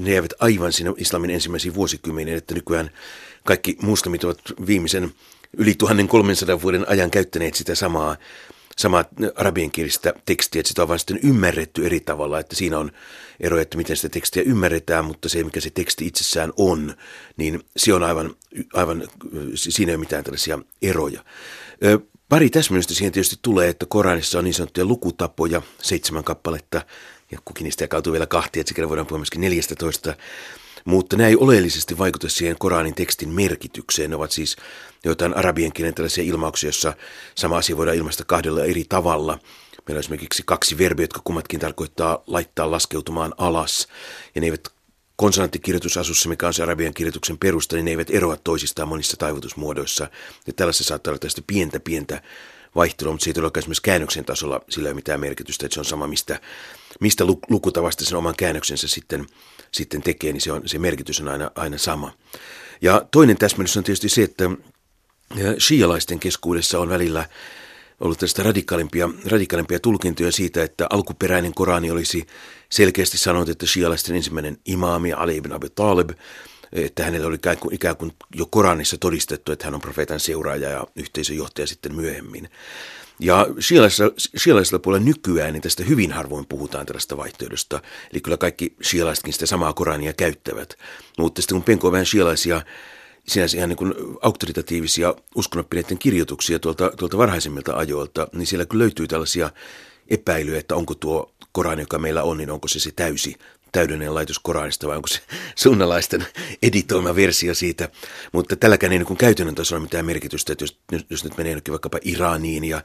ne 0.00 0.12
jäävät 0.12 0.32
aivan 0.38 0.72
sinne 0.72 0.92
islamin 0.96 1.30
ensimmäisiin 1.30 1.74
vuosikymmeniin, 1.74 2.36
että 2.36 2.54
nykyään 2.54 2.90
kaikki 3.44 3.76
muslimit 3.82 4.24
ovat 4.24 4.40
viimeisen 4.66 5.12
yli 5.56 5.74
1300 5.74 6.62
vuoden 6.62 6.88
ajan 6.88 7.10
käyttäneet 7.10 7.54
sitä 7.54 7.74
samaa 7.74 8.16
samaa 8.80 9.04
arabiankielistä 9.34 10.14
tekstiä, 10.26 10.60
että 10.60 10.68
sitä 10.68 10.82
on 10.82 10.88
vain 10.88 10.98
sitten 10.98 11.20
ymmärretty 11.22 11.86
eri 11.86 12.00
tavalla, 12.00 12.40
että 12.40 12.56
siinä 12.56 12.78
on 12.78 12.92
eroja, 13.40 13.62
että 13.62 13.76
miten 13.76 13.96
sitä 13.96 14.08
tekstiä 14.08 14.42
ymmärretään, 14.42 15.04
mutta 15.04 15.28
se, 15.28 15.44
mikä 15.44 15.60
se 15.60 15.70
teksti 15.70 16.06
itsessään 16.06 16.52
on, 16.56 16.94
niin 17.36 17.64
se 17.76 17.94
on 17.94 18.02
aivan, 18.02 18.34
aivan 18.72 19.08
siinä 19.54 19.90
ei 19.90 19.96
ole 19.96 20.00
mitään 20.00 20.24
tällaisia 20.24 20.58
eroja. 20.82 21.24
Pari 22.30 22.50
täsmennystä 22.50 22.94
siihen 22.94 23.12
tietysti 23.12 23.36
tulee, 23.42 23.68
että 23.68 23.86
Koranissa 23.88 24.38
on 24.38 24.44
niin 24.44 24.54
sanottuja 24.54 24.84
lukutapoja, 24.84 25.62
seitsemän 25.82 26.24
kappaletta, 26.24 26.82
ja 27.30 27.38
kukin 27.44 27.64
niistä 27.64 27.84
jakautuu 27.84 28.12
vielä 28.12 28.26
kahtia, 28.26 28.60
että 28.60 28.88
voidaan 28.88 29.06
puhua 29.06 29.18
myöskin 29.18 29.40
14. 29.40 30.14
Mutta 30.84 31.16
nämä 31.16 31.28
ei 31.28 31.36
oleellisesti 31.36 31.98
vaikuta 31.98 32.28
siihen 32.28 32.56
Koranin 32.58 32.94
tekstin 32.94 33.28
merkitykseen. 33.28 34.10
Ne 34.10 34.16
ovat 34.16 34.30
siis 34.30 34.56
joitain 35.04 35.36
arabian 35.36 35.72
kielen 35.72 35.94
tällaisia 35.94 36.24
ilmauksia, 36.24 36.68
joissa 36.68 36.94
sama 37.34 37.56
asia 37.56 37.76
voidaan 37.76 37.96
ilmaista 37.96 38.24
kahdella 38.24 38.64
eri 38.64 38.84
tavalla. 38.88 39.38
Meillä 39.86 39.98
on 39.98 40.00
esimerkiksi 40.00 40.42
kaksi 40.46 40.78
verbiä, 40.78 41.04
jotka 41.04 41.20
kummatkin 41.24 41.60
tarkoittaa 41.60 42.22
laittaa 42.26 42.70
laskeutumaan 42.70 43.34
alas. 43.38 43.88
Ja 44.34 44.40
ne 44.40 44.46
eivät 44.46 44.68
konsonanttikirjoitusasussa, 45.20 46.28
mikä 46.28 46.46
on 46.46 46.54
se 46.54 46.62
arabian 46.62 46.94
kirjoituksen 46.94 47.38
perusta, 47.38 47.76
niin 47.76 47.84
ne 47.84 47.90
eivät 47.90 48.10
eroa 48.10 48.36
toisistaan 48.36 48.88
monissa 48.88 49.16
taivutusmuodoissa. 49.16 50.10
Ja 50.46 50.52
tällaisessa 50.52 50.84
saattaa 50.84 51.10
olla 51.10 51.18
tästä 51.18 51.42
pientä, 51.46 51.80
pientä 51.80 52.22
vaihtelua, 52.74 53.12
mutta 53.12 53.24
siitä 53.24 53.40
ei 53.40 53.44
ole 53.44 53.50
esimerkiksi 53.56 53.82
käännöksen 53.82 54.24
tasolla 54.24 54.60
sillä 54.68 54.88
ei 54.88 54.90
ole 54.90 54.94
mitään 54.94 55.20
merkitystä, 55.20 55.66
että 55.66 55.74
se 55.74 55.80
on 55.80 55.84
sama, 55.84 56.06
mistä, 56.06 56.40
mistä 57.00 57.24
lukutavasta 57.24 58.04
sen 58.04 58.18
oman 58.18 58.34
käännöksensä 58.36 58.88
sitten, 58.88 59.26
sitten 59.72 60.02
tekee, 60.02 60.32
niin 60.32 60.40
se, 60.40 60.52
on, 60.52 60.62
se 60.66 60.78
merkitys 60.78 61.20
on 61.20 61.28
aina, 61.28 61.50
aina 61.54 61.78
sama. 61.78 62.12
Ja 62.82 63.06
toinen 63.10 63.36
täsmennys 63.36 63.76
on 63.76 63.84
tietysti 63.84 64.08
se, 64.08 64.22
että 64.22 64.50
shialaisten 65.58 66.20
keskuudessa 66.20 66.78
on 66.78 66.88
välillä 66.88 67.28
ollut 68.00 68.18
tästä 68.18 68.42
radikaalimpia, 68.42 69.08
radikaalimpia 69.26 69.80
tulkintoja 69.80 70.32
siitä, 70.32 70.62
että 70.62 70.86
alkuperäinen 70.90 71.54
Korani 71.54 71.90
olisi 71.90 72.26
selkeästi 72.70 73.18
sanonut, 73.18 73.48
että 73.48 73.66
shialaisten 73.66 74.16
ensimmäinen 74.16 74.58
imaami 74.64 75.12
Ali 75.12 75.36
ibn 75.36 75.52
Abi 75.52 75.70
Talib, 75.70 76.10
että 76.72 77.04
hänellä 77.04 77.26
oli 77.26 77.34
ikään 77.34 77.58
kuin, 77.58 77.74
ikään 77.74 77.96
kuin 77.96 78.12
jo 78.34 78.46
Koranissa 78.50 78.98
todistettu, 78.98 79.52
että 79.52 79.64
hän 79.64 79.74
on 79.74 79.80
profeetan 79.80 80.20
seuraaja 80.20 80.70
ja 80.70 80.86
yhteisöjohtaja 80.96 81.66
sitten 81.66 81.94
myöhemmin. 81.94 82.48
Ja 83.20 83.46
shialaisella 84.38 84.78
puolella 84.78 85.04
nykyään 85.04 85.52
niin 85.52 85.62
tästä 85.62 85.84
hyvin 85.84 86.12
harvoin 86.12 86.46
puhutaan 86.46 86.86
tällaista 86.86 87.16
vaihtoehdosta. 87.16 87.82
Eli 88.12 88.20
kyllä 88.20 88.36
kaikki 88.36 88.76
shialaisetkin 88.82 89.32
sitä 89.32 89.46
samaa 89.46 89.72
Korania 89.72 90.12
käyttävät. 90.12 90.78
Mutta 91.18 91.42
sitten 91.42 91.54
kun 91.54 91.64
penkoo 91.64 91.92
vähän 91.92 92.06
shialaisia 92.06 92.62
sinänsä 93.30 93.56
ihan 93.56 93.68
niin 93.68 93.76
kuin 93.76 93.94
auktoritatiivisia 94.22 95.14
uskonnoppineiden 95.34 95.98
kirjoituksia 95.98 96.58
tuolta, 96.58 96.90
tuolta 96.96 97.18
varhaisemmilta 97.18 97.76
ajoilta, 97.76 98.28
niin 98.32 98.46
siellä 98.46 98.66
kyllä 98.66 98.82
löytyy 98.82 99.06
tällaisia 99.06 99.50
epäilyjä, 100.08 100.58
että 100.58 100.76
onko 100.76 100.94
tuo 100.94 101.32
Korani, 101.52 101.82
joka 101.82 101.98
meillä 101.98 102.22
on, 102.22 102.38
niin 102.38 102.50
onko 102.50 102.68
se 102.68 102.80
se 102.80 102.90
täysi 102.96 103.36
täydellinen 103.72 104.14
laitos 104.14 104.38
Koranista 104.38 104.88
vai 104.88 104.96
onko 104.96 105.08
se 105.08 105.20
sunnalaisten 105.54 106.26
editoima 106.62 107.16
versio 107.16 107.54
siitä. 107.54 107.88
Mutta 108.32 108.56
tälläkään 108.56 108.92
ei 108.92 108.98
niin 108.98 109.16
käytännön 109.16 109.54
tasolla 109.54 109.82
mitään 109.82 110.06
merkitystä, 110.06 110.52
että 110.52 110.64
jos, 110.64 110.78
jos 111.10 111.24
nyt 111.24 111.36
menee 111.36 111.56
vaikkapa 111.70 111.98
Iraniin 112.02 112.64
ja 112.64 112.82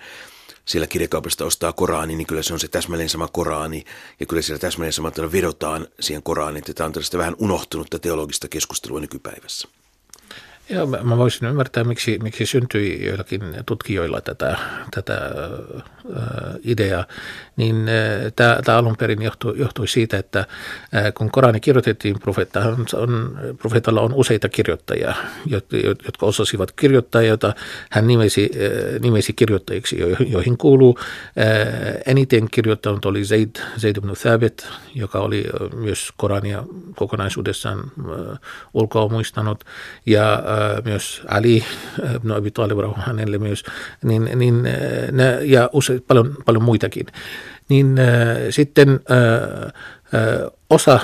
siellä 0.66 0.88
kirjakaupasta 0.88 1.46
ostaa 1.46 1.74
Korani, 1.74 2.16
niin 2.16 2.28
kyllä 2.28 2.44
se 2.44 2.54
on 2.54 2.60
se 2.60 2.68
täsmälleen 2.68 3.10
sama 3.10 3.28
Korani. 3.28 3.84
Ja 4.20 4.26
kyllä 4.26 4.42
siellä 4.42 4.60
täsmälleen 4.60 4.94
samalla 4.94 5.32
vedotaan 5.32 5.88
siihen 6.00 6.24
Koraniin. 6.24 6.58
Että 6.58 6.74
tämä 6.74 6.86
on 6.86 6.94
tällaista 6.94 7.18
vähän 7.18 7.36
unohtunutta 7.38 8.00
teologista 8.00 8.48
keskustelua 8.48 9.00
nykypäivässä. 9.00 9.68
Joo, 10.70 10.86
mä 10.86 11.18
voisin 11.18 11.48
ymmärtää, 11.48 11.84
miksi, 11.84 12.20
miksi 12.24 12.46
syntyi 12.46 13.06
joillakin 13.06 13.42
tutkijoilla 13.66 14.22
tätä, 14.22 14.58
tätä 14.92 15.14
äh, 15.14 16.24
ideaa. 16.64 17.06
Niin 17.56 17.76
äh, 17.76 18.62
tämä 18.66 18.78
alun 18.78 18.98
perin 18.98 19.22
johtui, 19.22 19.54
johtui 19.58 19.88
siitä, 19.88 20.18
että 20.18 20.40
äh, 20.40 21.14
kun 21.14 21.32
Korani 21.32 21.60
kirjoitettiin, 21.60 22.20
profeetta, 22.20 22.60
on, 22.94 23.40
profeetalla 23.58 24.02
on 24.02 24.14
useita 24.14 24.50
kirjoittajia, 24.50 25.16
jotka 26.06 26.26
osasivat 26.26 26.72
kirjoittaa, 26.72 27.22
joita 27.22 27.54
hän 27.90 28.08
nimesi, 28.08 28.50
äh, 28.56 29.02
nimesi 29.02 29.34
kirjoittajiksi, 29.34 30.00
joihin 30.28 30.58
kuuluu 30.58 31.00
äh, 31.00 31.06
eniten 32.06 32.48
kirjoittanut 32.52 33.06
oli 33.06 33.26
Zaid, 33.26 33.56
Zaid 33.80 33.98
ibn 33.98 34.14
Thabit, 34.22 34.68
joka 34.96 35.20
oli 35.20 35.46
myös 35.76 36.10
Korania 36.18 36.64
kokonaisuudessaan 36.96 37.92
ulkoa 38.74 39.10
muistanut, 39.10 39.64
ja 40.06 40.34
äh, 40.34 40.55
myös 40.86 41.22
Ali 41.28 41.64
ibn 42.16 42.32
Abi 42.32 42.52
Talib 42.52 42.78
hänelle 42.98 43.38
myös, 43.38 43.64
niin, 44.04 44.30
niin 44.36 44.64
ne, 45.12 45.40
ja 45.42 45.70
use, 45.74 46.02
paljon, 46.08 46.36
paljon 46.46 46.64
muitakin. 46.64 47.06
Niin 47.70 47.96
sitten 48.50 49.00
osa 50.70 51.00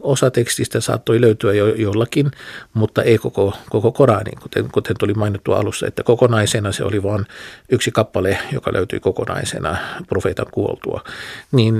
osa 0.00 0.30
tekstistä 0.30 0.80
saattoi 0.80 1.20
löytyä 1.20 1.52
jo, 1.52 1.66
jollakin, 1.66 2.30
mutta 2.74 3.02
ei 3.02 3.18
koko, 3.18 3.54
koko 3.70 3.92
Korani, 3.92 4.30
kuten, 4.42 4.68
kuten 4.72 4.96
tuli 4.98 5.14
mainittu 5.14 5.52
alussa, 5.52 5.86
että 5.86 6.02
kokonaisena 6.02 6.72
se 6.72 6.84
oli 6.84 7.02
vain 7.02 7.26
yksi 7.68 7.90
kappale, 7.90 8.38
joka 8.52 8.72
löytyi 8.72 9.00
kokonaisena 9.00 9.76
profeetan 10.08 10.46
kuoltua. 10.50 11.04
Niin, 11.52 11.74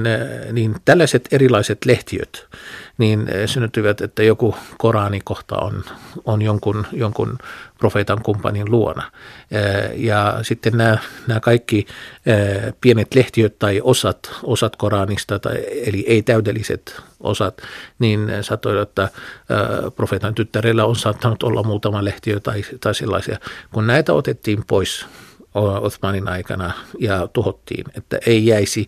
niin 0.53 0.75
tällaiset 0.85 1.29
erilaiset 1.33 1.85
lehtiöt, 1.85 2.47
niin 2.99 3.29
synnyttyvät, 3.47 4.01
että 4.01 4.23
joku 4.23 4.55
Korani-kohta 4.79 5.57
on, 5.57 5.85
on 6.25 6.43
jonkun, 6.43 6.87
jonkun 6.93 7.39
profeetan 7.79 8.23
kumppanin 8.23 8.71
luona. 8.71 9.03
Ja 9.95 10.39
sitten 10.43 10.77
nämä, 10.77 10.99
nämä 11.27 11.41
kaikki 11.41 11.87
pienet 12.81 13.15
lehtiöt 13.15 13.59
tai 13.59 13.81
osat, 13.85 14.31
osat 14.43 14.77
Koranista, 14.77 15.39
tai, 15.39 15.57
eli 15.87 16.05
ei-täydelliset 16.09 17.03
osat, 17.21 17.63
niin 17.99 18.29
saattoi, 18.41 18.83
että 18.83 19.09
profeetan 19.97 20.35
tyttärellä 20.35 20.85
on 20.85 20.97
saattanut 20.97 21.43
olla 21.43 21.63
muutama 21.63 22.05
lehtiö 22.05 22.41
tai, 22.41 22.63
tai 22.81 22.95
sellaisia. 22.95 23.39
Kun 23.73 23.87
näitä 23.87 24.13
otettiin 24.13 24.65
pois 24.67 25.07
Othmanin 25.55 26.29
aikana 26.29 26.73
ja 26.99 27.29
tuhottiin, 27.33 27.85
että 27.97 28.19
ei 28.27 28.47
jäisi 28.47 28.87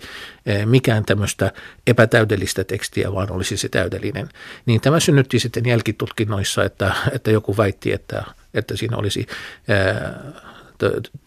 mikään 0.65 1.05
tämmöistä 1.05 1.53
epätäydellistä 1.87 2.65
tekstiä, 2.65 3.13
vaan 3.13 3.33
olisi 3.33 3.57
se 3.57 3.69
täydellinen. 3.69 4.29
Niin 4.67 4.81
tämä 4.81 5.01
synnytti 5.01 5.39
sitten 5.39 5.67
jälkitutkinnoissa, 5.67 6.65
että, 6.65 6.95
että 7.13 7.31
joku 7.31 7.57
väitti, 7.57 7.93
että, 7.93 8.25
että 8.55 8.77
siinä 8.77 8.97
olisi 8.97 9.27
ää, 9.69 10.15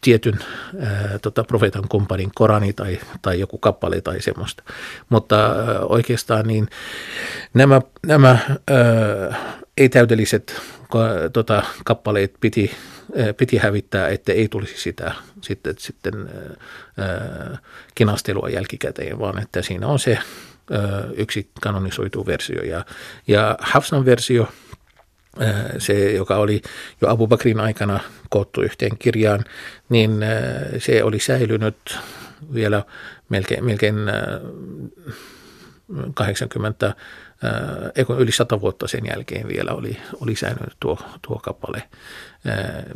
tietyn 0.01 0.39
ää, 0.79 1.19
tota, 1.21 1.43
profeetan 1.43 1.87
kumppanin 1.89 2.31
Korani 2.35 2.73
tai, 2.73 2.99
tai 3.21 3.39
joku 3.39 3.57
kappale 3.57 4.01
tai 4.01 4.21
semmoista. 4.21 4.63
Mutta 5.09 5.45
ää, 5.45 5.79
oikeastaan 5.79 6.47
niin 6.47 6.67
nämä, 7.53 7.81
nämä 8.05 8.37
ää, 8.49 9.59
ei-täydelliset 9.77 10.61
tota, 11.33 11.63
kappaleet 11.85 12.33
piti, 12.39 12.71
piti 13.37 13.57
hävittää, 13.57 14.07
että 14.07 14.33
ei 14.33 14.47
tulisi 14.47 14.81
sitä 14.81 15.11
sitten, 15.41 15.75
sitten 15.77 16.29
ää, 16.97 17.57
kinastelua 17.95 18.49
jälkikäteen, 18.49 19.19
vaan 19.19 19.41
että 19.41 19.61
siinä 19.61 19.87
on 19.87 19.99
se 19.99 20.17
ää, 20.71 21.03
yksi 21.17 21.49
kanonisoitu 21.61 22.25
versio. 22.25 22.63
Ja, 22.63 22.85
ja 23.27 23.57
Hafsan 23.59 24.05
versio– 24.05 24.47
se, 25.77 26.11
joka 26.11 26.35
oli 26.35 26.61
jo 27.01 27.09
Abu 27.09 27.27
Bakrin 27.27 27.59
aikana 27.59 27.99
koottu 28.29 28.61
yhteen 28.61 28.97
kirjaan, 28.97 29.43
niin 29.89 30.25
se 30.77 31.03
oli 31.03 31.19
säilynyt 31.19 31.97
vielä 32.53 32.83
melkein, 33.29 33.65
melkein 33.65 33.95
80, 36.13 36.95
yli 38.17 38.31
100 38.31 38.61
vuotta 38.61 38.87
sen 38.87 39.05
jälkeen 39.05 39.47
vielä 39.47 39.71
oli, 39.71 39.97
oli 40.21 40.35
säilynyt 40.35 40.75
tuo, 40.79 40.97
tuo 41.21 41.39
kappale, 41.39 41.83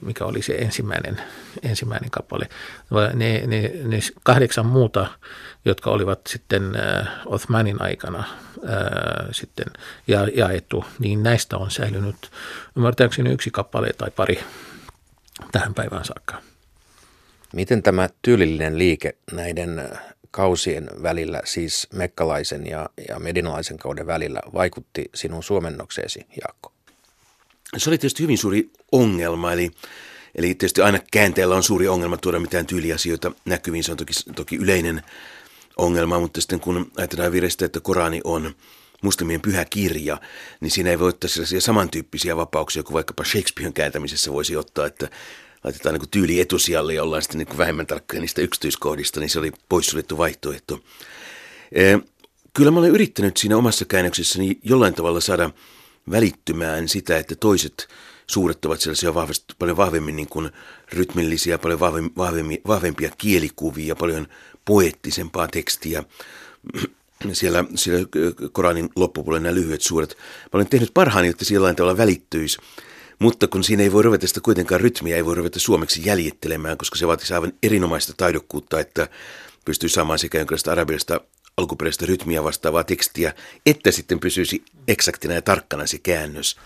mikä 0.02 0.26
oli 0.26 0.42
se 0.42 0.54
ensimmäinen, 0.54 1.22
ensimmäinen 1.64 2.10
kappale. 2.10 2.50
Ne, 3.14 3.44
ne, 3.48 3.72
ne 3.84 4.00
kahdeksan 4.24 4.66
muuta, 4.66 5.08
jotka 5.66 5.90
olivat 5.90 6.20
sitten 6.28 6.64
Othmanin 7.26 7.82
aikana 7.82 8.24
sitten 9.32 9.66
ja, 10.08 10.28
jaettu, 10.34 10.86
niin 11.00 11.24
näistä 11.24 11.58
on 11.58 11.72
säilynyt 11.72 12.32
ymmärtääkseni 12.76 13.30
yksi 13.30 13.52
kappale 13.52 13.90
tai 13.98 14.12
pari 14.12 14.40
tähän 15.52 15.74
päivään 15.74 16.06
saakka. 16.06 16.42
Miten 17.54 17.84
tämä 17.84 18.10
tyylillinen 18.22 18.78
liike 18.78 19.18
näiden 19.32 19.90
kausien 20.38 20.90
välillä, 21.04 21.42
siis 21.46 21.88
mekkalaisen 21.94 22.68
ja, 22.68 22.90
ja 23.10 23.20
medinalaisen 23.20 23.78
kauden 23.78 24.08
välillä, 24.08 24.40
vaikutti 24.54 25.06
sinun 25.16 25.44
suomennokseesi, 25.44 26.20
Jaakko? 26.42 26.74
Se 27.78 27.90
oli 27.90 27.98
tietysti 27.98 28.24
hyvin 28.24 28.38
suuri 28.38 28.70
ongelma, 28.92 29.54
eli, 29.54 29.72
eli 30.36 30.48
tietysti 30.48 30.82
aina 30.82 31.00
käänteellä 31.12 31.56
on 31.56 31.64
suuri 31.64 31.88
ongelma 31.88 32.18
tuoda 32.18 32.40
mitään 32.40 32.66
tyyliasioita 32.66 33.32
näkyviin, 33.46 33.84
se 33.84 33.92
on 33.92 33.98
toki, 33.98 34.14
toki 34.36 34.56
yleinen 34.56 35.02
ongelma, 35.78 36.20
mutta 36.20 36.42
sitten 36.42 36.60
kun 36.60 36.92
ajatellaan 36.98 37.32
virestä, 37.32 37.66
että 37.66 37.80
Korani 37.80 38.22
on 38.24 38.56
muslimien 39.02 39.42
pyhä 39.42 39.66
kirja, 39.66 40.18
niin 40.62 40.72
siinä 40.72 40.90
ei 40.90 41.00
voi 41.00 41.10
ottaa 41.10 41.30
sellaisia 41.30 41.62
samantyyppisiä 41.62 42.38
vapauksia 42.38 42.84
kuin 42.84 42.94
vaikkapa 42.94 43.24
Shakespearen 43.24 43.74
kääntämisessä 43.74 44.34
voisi 44.34 44.56
ottaa, 44.56 44.86
että 44.86 45.10
laitetaan 45.64 45.96
niin 45.96 46.10
tyyli 46.10 46.40
etusijalle 46.40 46.94
ja 46.94 47.04
ollaan 47.04 47.22
sitten 47.22 47.38
niin 47.38 47.58
vähemmän 47.58 47.88
tarkkoja 47.88 48.22
niistä 48.22 48.42
yksityiskohdista, 48.42 49.20
niin 49.20 49.30
se 49.30 49.40
oli 49.40 49.52
poissuljettu 49.70 50.18
vaihtoehto. 50.18 50.80
Kyllä 52.54 52.72
mä 52.72 52.80
olen 52.80 52.92
yrittänyt 52.92 53.38
siinä 53.38 53.58
omassa 53.58 53.86
käännöksessäni 53.86 54.60
jollain 54.64 54.94
tavalla 54.94 55.20
saada 55.20 55.50
välittymään 56.12 56.88
sitä, 56.88 57.18
että 57.18 57.36
toiset 57.36 57.88
suuret 58.28 58.66
ovat 58.66 58.82
sellaisia 58.82 59.14
vahvasti, 59.14 59.54
paljon 59.60 59.78
vahvemmin 59.78 60.16
niin 60.16 60.30
kuin 60.30 60.50
rytmillisiä, 60.94 61.58
paljon 61.58 61.80
vahvemmin, 62.18 62.62
vahvempia 62.68 63.12
kielikuvia, 63.18 63.96
paljon 63.96 64.28
poettisempaa 64.66 65.48
tekstiä. 65.48 66.04
Siellä, 67.34 67.66
siellä 67.76 68.08
Koranin 68.52 68.90
loppupuolella 68.96 69.44
nämä 69.44 69.56
lyhyet 69.56 69.82
suuret. 69.82 70.18
Mä 70.18 70.50
olen 70.54 70.68
tehnyt 70.68 70.92
parhaani, 70.94 71.28
että 71.28 71.46
siellä 71.46 71.74
tavalla 71.74 71.98
välittyisi 71.98 72.58
mutta 73.20 73.48
kun 73.48 73.64
siinä 73.64 73.84
ei 73.84 73.92
voi 73.92 74.04
ruveta 74.04 74.28
sitä 74.28 74.42
kuitenkaan 74.42 74.82
rytmiä, 74.82 75.16
ei 75.16 75.26
voi 75.26 75.36
ruveta 75.36 75.60
suomeksi 75.60 76.02
jäljittelemään, 76.06 76.78
koska 76.78 76.96
se 76.98 77.08
vaatisi 77.08 77.34
aivan 77.34 77.54
erinomaista 77.64 78.14
taidokkuutta, 78.18 78.80
että 78.80 79.08
pystyy 79.66 79.90
saamaan 79.90 80.20
sekä 80.20 80.38
jonkinlaista 80.38 80.72
arabiasta 80.72 81.22
alkuperäistä 81.58 82.06
rytmiä 82.06 82.44
vastaavaa 82.44 82.84
tekstiä, 82.84 83.34
että 83.66 83.92
sitten 83.92 84.20
pysyisi 84.20 84.64
eksaktina 84.88 85.34
ja 85.34 85.42
tarkkana 85.42 85.88
se 85.88 85.98
käännös. 85.98 86.58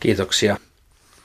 Kiitoksia. 0.00 0.56